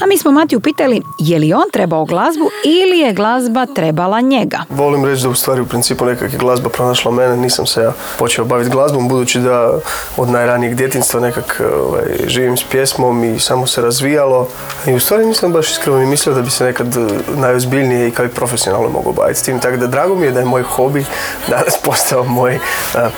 A 0.00 0.06
mi 0.06 0.18
smo 0.18 0.30
Matiju 0.30 0.60
pitali 0.60 1.02
je 1.18 1.38
li 1.38 1.52
on 1.52 1.70
trebao 1.72 2.04
glazbu 2.04 2.50
ili 2.64 2.98
je 2.98 3.12
glazba 3.12 3.66
trebala 3.66 4.20
njega. 4.20 4.58
Volim 4.70 5.04
reći 5.04 5.22
da 5.22 5.28
u 5.28 5.34
stvari 5.34 5.60
u 5.60 5.66
principu 5.66 6.04
nekak 6.04 6.32
je 6.32 6.38
glazba 6.38 6.68
pronašla 6.68 7.10
mene, 7.10 7.36
nisam 7.36 7.66
se 7.66 7.80
ja 7.80 7.92
počeo 8.18 8.44
baviti 8.44 8.70
glazbom 8.70 9.08
budući 9.08 9.40
da 9.40 9.78
od 10.16 10.28
najranijeg 10.28 10.74
djetinstva 10.74 11.20
nekak 11.20 11.62
ovaj, 11.88 12.02
živim 12.26 12.56
s 12.56 12.64
pjesmom 12.64 13.24
i 13.24 13.38
samo 13.38 13.66
se 13.66 13.82
razvijalo 13.82 14.48
i 14.86 14.94
u 14.94 15.00
stvari 15.00 15.26
nisam 15.26 15.52
baš 15.52 15.70
iskreno 15.70 15.98
ni 15.98 16.06
mislio 16.06 16.34
da 16.34 16.42
bi 16.42 16.50
se 16.50 16.64
nekad 16.64 16.96
eh, 16.96 17.00
najozbiljnije 17.36 18.08
i 18.08 18.10
kao 18.10 18.26
i 18.26 18.28
profesionalno 18.28 18.88
mogao 18.88 19.12
baviti 19.12 19.40
s 19.40 19.42
tim, 19.42 19.60
tako 19.60 19.76
da 19.76 19.86
drago 19.86 20.14
mi 20.14 20.26
je 20.26 20.32
da 20.32 20.40
je 20.40 20.46
moj 20.46 20.62
hobi 20.62 21.04
danas 21.48 21.74
postao 21.84 22.24
moj 22.24 22.54
eh, 22.54 22.58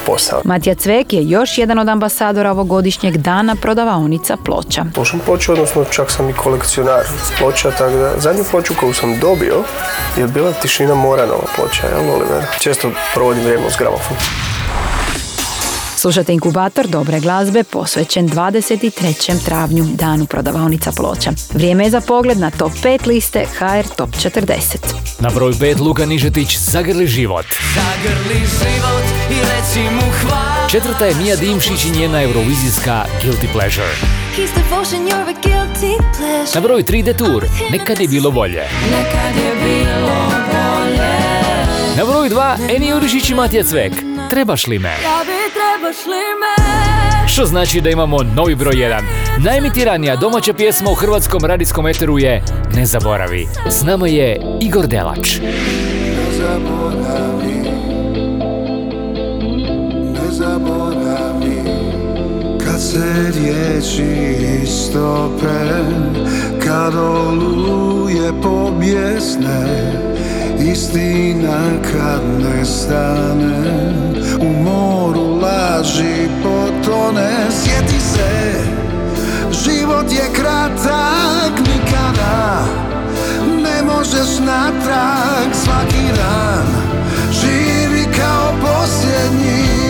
posao. 0.07 0.41
Matija 0.45 0.75
Cvek 0.75 1.13
je 1.13 1.29
još 1.29 1.59
jedan 1.59 1.79
od 1.79 1.89
ambasadora 1.89 2.51
ovogodišnjeg 2.51 3.17
dana 3.17 3.57
prodavaonica 3.63 4.37
ploča. 4.45 4.85
Slušam 4.95 5.21
ploču, 5.27 5.53
odnosno 5.53 5.85
čak 5.85 6.11
sam 6.11 6.31
i 6.31 6.33
kolekcionar 6.69 7.05
ploča, 7.39 7.71
tako 7.71 7.97
da 7.97 8.21
zadnju 8.21 8.45
ploču 8.51 8.75
koju 8.81 8.95
sam 8.95 9.21
dobio 9.21 9.65
je 10.17 10.27
bila 10.27 10.53
Tišina 10.53 10.95
Moranova 10.95 11.45
ploča, 11.57 11.87
jel 11.87 12.11
Oliver? 12.11 12.45
Često 12.61 12.91
provodim 13.15 13.43
vrijeme 13.43 13.67
uz 13.67 13.73
gramofon. 13.79 14.17
Slušate 15.97 16.33
inkubator 16.33 16.87
dobre 16.87 17.21
glazbe 17.21 17.65
posvećen 17.65 18.29
23. 18.29 19.45
travnju 19.45 19.85
danu 19.95 20.27
prodavaonica 20.27 20.93
ploča. 20.93 21.31
Vrijeme 21.55 21.85
je 21.85 21.91
za 21.91 22.01
pogled 22.01 22.39
na 22.39 22.51
top 22.51 22.73
5 22.73 23.07
liste 23.07 23.47
HR 23.59 23.89
Top 23.97 24.11
40. 24.11 24.77
Na 25.19 25.31
broj 25.35 25.53
5 25.53 25.81
Luka 25.81 26.07
Nižetić 26.07 26.59
Zagrli 26.59 27.07
život. 27.07 27.47
Zagrli 27.75 28.39
život 28.39 29.05
i 29.31 29.35
reci 29.35 29.81
mu 29.95 30.13
hvala 30.23 30.69
Četvrta 30.71 31.05
je 31.05 31.15
Mija 31.15 31.37
Dimšić 31.37 31.85
i 31.85 31.91
njena 31.91 32.23
eurovizijska 32.23 33.05
Guilty 33.23 33.53
Pleasure. 33.53 34.28
Na 36.55 36.61
broj 36.61 36.83
3 36.83 37.03
Detour, 37.03 37.45
Nekad 37.71 38.01
je 38.01 38.09
bilo 38.09 38.31
bolje. 38.31 38.63
Nekad 38.91 39.37
je 39.37 39.53
bilo 39.65 40.09
bolje 40.49 41.09
Na 41.97 42.05
broj 42.05 42.29
2 42.29 42.77
Eni 42.77 42.89
Jurišić 42.89 43.31
i 43.31 43.35
Matija 43.35 43.65
Cvek, 43.65 43.93
Trebaš 44.31 44.67
li 44.67 44.79
me? 44.79 44.89
Ja 44.89 45.21
bi 45.27 45.53
trebaš 45.53 46.07
li 46.07 46.13
me 46.41 47.29
Što 47.29 47.45
znači 47.45 47.81
da 47.81 47.91
imamo 47.91 48.23
novi 48.23 48.55
broj 48.55 48.75
1. 48.75 49.01
Najemitiranija 49.45 50.17
domaća 50.17 50.53
pjesma 50.53 50.91
u 50.91 50.95
hrvatskom 50.95 51.45
radijskom 51.45 51.87
eteru 51.87 52.19
je 52.19 52.43
Ne 52.75 52.87
zaboravi. 52.87 53.49
S 53.71 53.83
nama 53.83 54.09
je 54.09 54.41
Igor 54.61 54.87
Delač. 54.87 55.37
Se 62.79 63.33
riječi 63.35 64.37
istope 64.63 65.85
Kad 66.65 66.95
oluje 66.95 68.33
pobjesne 68.43 69.93
Istina 70.73 71.59
kad 71.93 72.23
ne 72.43 72.65
stane 72.65 73.93
U 74.41 74.63
moru 74.63 75.41
laži 75.43 76.29
potone. 76.43 77.31
Sjeti 77.63 78.01
se 78.01 78.55
Život 79.65 80.13
je 80.13 80.33
kratak 80.33 81.53
nikada 81.59 82.67
Ne 83.63 83.83
možeš 83.83 84.39
natrag. 84.39 85.55
Svaki 85.65 86.07
dan 86.17 86.67
Živi 87.33 88.05
kao 88.17 88.53
posljednji 88.61 89.88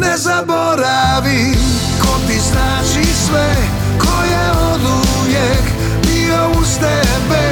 Ne 0.00 0.16
zaboravi 0.16 1.56
ko 2.00 2.18
ti 2.26 2.38
znači 2.40 3.12
sve 3.26 3.54
Ko 3.98 4.24
je 4.24 4.50
od 4.72 4.80
uvijek 4.82 5.64
bio 6.02 6.60
uz 6.60 6.68
tebe. 6.78 7.42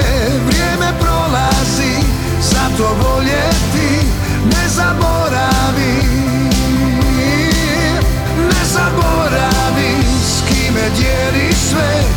Vrijeme 0.47 0.93
prolazi, 1.01 1.95
zato 2.41 2.89
voljeti 3.03 4.07
Ne 4.45 4.69
zaboravi. 4.69 6.03
Ne 8.39 8.65
zaboravi 8.73 9.97
s 10.27 10.49
kime 10.49 10.91
dijeli 10.97 11.55
sve 11.71 12.14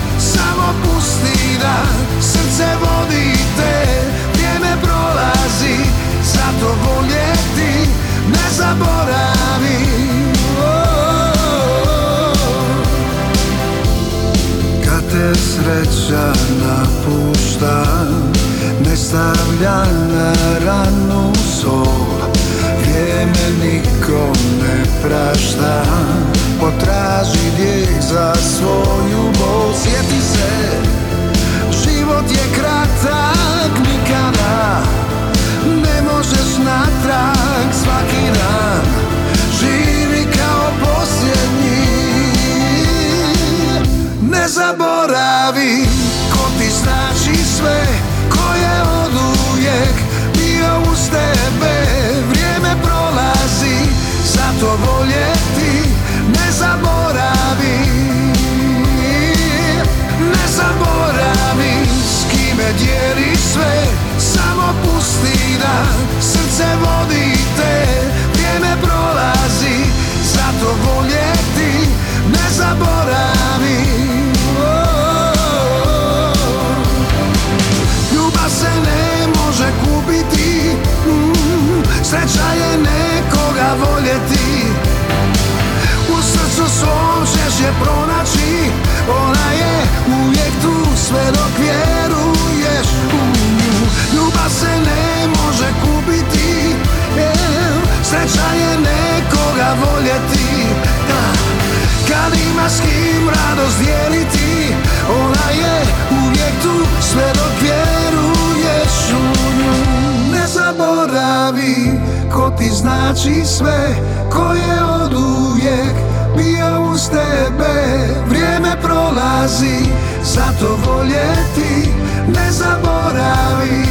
znači 113.18 113.46
sve 113.46 113.96
Ko 114.32 114.54
je 114.54 114.84
od 115.04 115.14
uvijek 115.14 115.96
bio 116.38 116.92
uz 116.92 117.10
tebe 117.10 118.08
Vrijeme 118.30 118.76
prolazi, 118.82 119.80
zato 120.24 120.78
voljeti 120.86 121.90
Ne 122.28 122.52
zaboravi. 122.52 123.88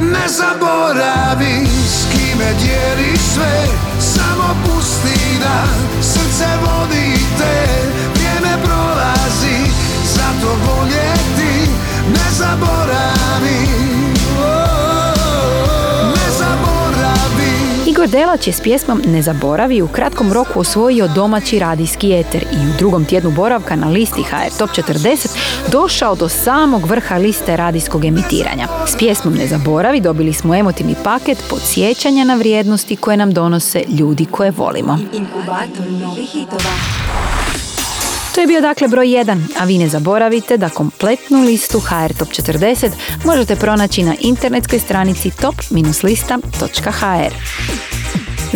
Ne 0.00 0.28
zaboravi 0.28 1.66
s 1.86 2.12
kime 2.12 2.52
dijeli 2.62 3.18
sve 3.34 3.66
Samo 4.00 4.56
pusti 4.64 5.38
da 5.40 5.64
srce 6.02 6.46
vodi 6.60 7.18
te. 7.38 7.66
Vrijeme 8.14 8.64
prolazi, 8.64 9.70
zato 10.04 10.48
voljeti 10.48 11.70
Ne 12.08 12.30
zaboravi 12.30 13.97
Delač 18.12 18.46
je 18.46 18.52
s 18.52 18.60
pjesmom 18.60 19.02
Ne 19.06 19.22
zaboravi 19.22 19.82
u 19.82 19.88
kratkom 19.88 20.32
roku 20.32 20.60
osvojio 20.60 21.08
domaći 21.08 21.58
radijski 21.58 22.12
eter 22.12 22.42
i 22.42 22.56
u 22.56 22.76
drugom 22.78 23.04
tjednu 23.04 23.30
boravka 23.30 23.76
na 23.76 23.88
listi 23.88 24.22
HR 24.22 24.58
Top 24.58 24.70
40 24.70 25.28
došao 25.72 26.14
do 26.14 26.28
samog 26.28 26.86
vrha 26.86 27.16
liste 27.16 27.56
radijskog 27.56 28.04
emitiranja. 28.04 28.68
S 28.86 28.96
pjesmom 28.96 29.34
Ne 29.34 29.46
zaboravi 29.46 30.00
dobili 30.00 30.32
smo 30.32 30.54
emotivni 30.54 30.94
paket 31.04 31.38
podsjećanja 31.50 32.24
na 32.24 32.34
vrijednosti 32.34 32.96
koje 32.96 33.16
nam 33.16 33.32
donose 33.32 33.84
ljudi 33.98 34.24
koje 34.24 34.50
volimo. 34.50 34.98
To 38.34 38.40
je 38.40 38.46
bio 38.46 38.60
dakle 38.60 38.88
broj 38.88 39.06
1, 39.06 39.42
a 39.58 39.64
vi 39.64 39.78
ne 39.78 39.88
zaboravite 39.88 40.56
da 40.56 40.68
kompletnu 40.68 41.42
listu 41.42 41.80
HR 41.80 42.12
Top 42.18 42.28
40 42.28 42.90
možete 43.24 43.56
pronaći 43.56 44.02
na 44.02 44.14
internetskoj 44.20 44.78
stranici 44.78 45.30
top-lista.hr. 45.30 47.34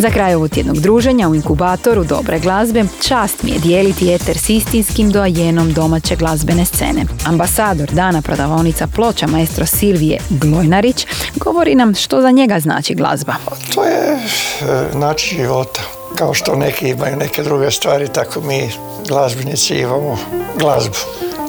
Za 0.03 0.09
kraj 0.09 0.33
ovog 0.33 0.49
tjednog 0.49 0.79
druženja 0.79 1.29
u 1.29 1.35
inkubatoru 1.35 2.03
dobre 2.03 2.39
glazbe, 2.39 2.83
čast 3.07 3.43
mi 3.43 3.51
je 3.51 3.59
dijeliti 3.59 4.13
eter 4.13 4.37
s 4.37 4.49
istinskim 4.49 5.11
doajenom 5.11 5.73
domaće 5.73 6.15
glazbene 6.15 6.65
scene. 6.65 7.05
Ambasador 7.25 7.91
dana 7.91 8.21
prodavaonica 8.21 8.87
ploča 8.87 9.27
maestro 9.27 9.65
Silvije 9.65 10.19
Glojnarić 10.29 11.07
govori 11.35 11.75
nam 11.75 11.95
što 11.95 12.21
za 12.21 12.31
njega 12.31 12.59
znači 12.59 12.95
glazba. 12.95 13.33
To 13.75 13.83
je 13.83 14.13
e, 14.13 14.97
način 14.97 15.37
života. 15.37 15.81
Kao 16.15 16.33
što 16.33 16.55
neki 16.55 16.89
imaju 16.89 17.17
neke 17.17 17.43
druge 17.43 17.71
stvari, 17.71 18.07
tako 18.07 18.41
mi 18.41 18.69
glazbenici 19.07 19.75
imamo 19.75 20.17
glazbu 20.59 20.97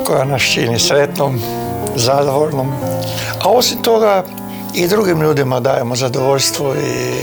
koja 0.04 0.24
nas 0.24 0.42
čini 0.42 0.78
sretnom, 0.78 1.40
zadovoljnom. 1.96 2.72
A 3.44 3.48
osim 3.48 3.82
toga 3.82 4.24
i 4.74 4.86
drugim 4.88 5.22
ljudima 5.22 5.60
dajemo 5.60 5.96
zadovoljstvo 5.96 6.74
i, 6.74 7.14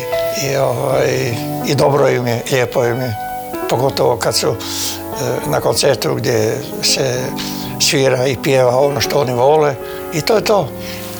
i, 0.47 0.57
ovaj, 0.57 1.35
i 1.67 1.75
dobro 1.75 2.09
im 2.09 2.27
je, 2.27 2.43
lijepo 2.51 2.85
im 2.85 3.01
je. 3.01 3.15
Pogotovo 3.69 4.17
kad 4.17 4.35
su 4.35 4.47
e, 4.47 4.55
na 5.49 5.59
koncertu 5.59 6.15
gdje 6.15 6.57
se 6.81 7.19
svira 7.79 8.27
i 8.27 8.37
pjeva 8.43 8.79
ono 8.79 9.01
što 9.01 9.19
oni 9.19 9.33
vole 9.33 9.75
i 10.13 10.21
to 10.21 10.35
je 10.35 10.43
to. 10.43 10.69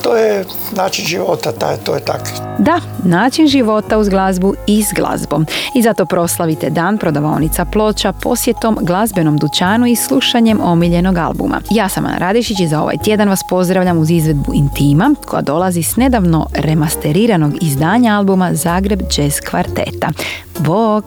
To 0.01 0.15
je 0.15 0.45
način 0.75 1.05
života, 1.05 1.51
taj, 1.51 1.77
to 1.77 1.95
je 1.95 1.99
tako. 1.99 2.25
Da, 2.59 2.79
način 3.03 3.47
života 3.47 3.97
uz 3.97 4.09
glazbu 4.09 4.53
i 4.67 4.83
s 4.83 4.93
glazbom. 4.95 5.45
I 5.75 5.81
zato 5.81 6.05
proslavite 6.05 6.69
dan 6.69 6.97
prodavaonica 6.97 7.65
ploča 7.65 8.13
posjetom 8.13 8.77
glazbenom 8.81 9.37
dućanu 9.37 9.87
i 9.87 9.95
slušanjem 9.95 10.59
omiljenog 10.63 11.17
albuma. 11.17 11.61
Ja 11.71 11.89
sam 11.89 12.05
Ana 12.05 12.17
Radišić 12.17 12.59
i 12.59 12.67
za 12.67 12.81
ovaj 12.81 12.95
tjedan 13.03 13.29
vas 13.29 13.39
pozdravljam 13.49 13.97
uz 13.97 14.11
izvedbu 14.11 14.53
Intima 14.53 15.15
koja 15.25 15.41
dolazi 15.41 15.83
s 15.83 15.95
nedavno 15.95 16.47
remasteriranog 16.53 17.63
izdanja 17.63 18.17
albuma 18.17 18.53
Zagreb 18.53 19.01
Jazz 19.17 19.39
Kvarteta. 19.49 20.11
Bog! 20.59 21.03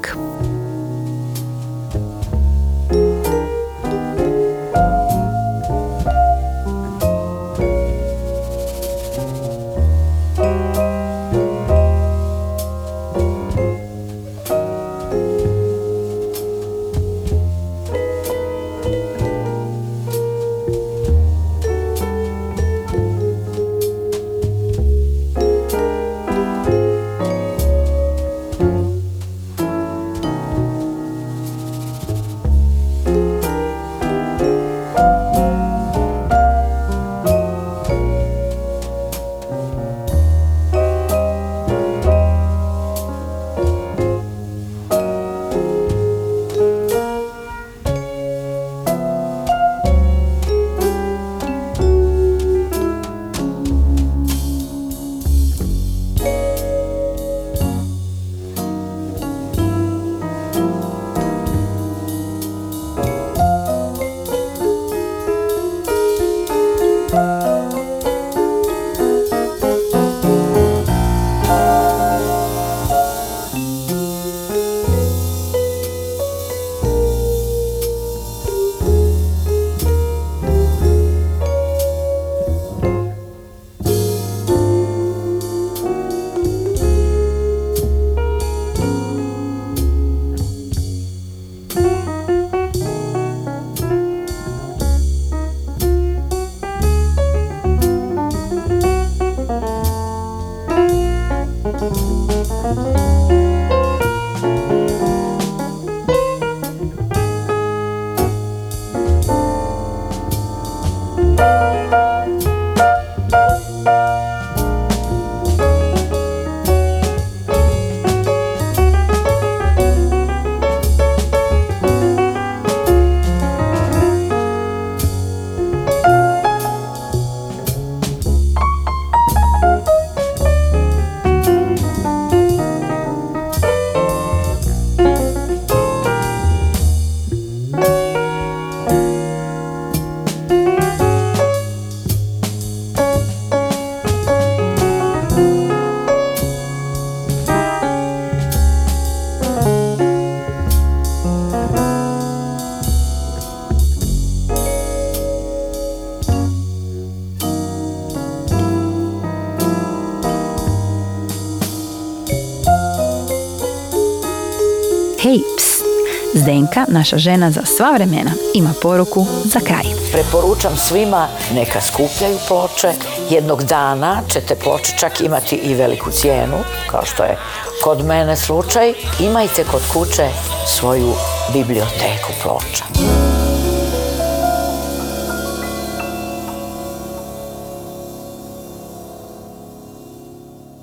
Zdenka, 166.65 166.85
naša 166.93 167.19
žena 167.19 167.51
za 167.51 167.61
sva 167.65 167.91
vremena, 167.91 168.31
ima 168.55 168.71
poruku 168.83 169.27
za 169.45 169.61
kraj. 169.61 169.85
Preporučam 170.13 170.77
svima 170.77 171.29
neka 171.55 171.81
skupljaju 171.81 172.39
ploče. 172.49 172.93
Jednog 173.31 173.63
dana 173.63 174.23
će 174.29 174.41
te 174.41 174.55
ploče 174.55 174.93
čak 174.99 175.21
imati 175.21 175.57
i 175.57 175.75
veliku 175.75 176.11
cijenu, 176.11 176.57
kao 176.91 177.05
što 177.05 177.23
je 177.23 177.39
kod 177.83 178.05
mene 178.05 178.37
slučaj. 178.37 178.95
Imajte 179.21 179.65
kod 179.65 179.83
kuće 179.93 180.29
svoju 180.67 181.13
biblioteku 181.53 182.33
ploča. 182.43 182.85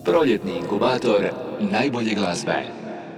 Proljetni 0.06 0.52
inkubator 0.58 1.30
najbolje 1.60 2.14
glazbe. 2.14 2.81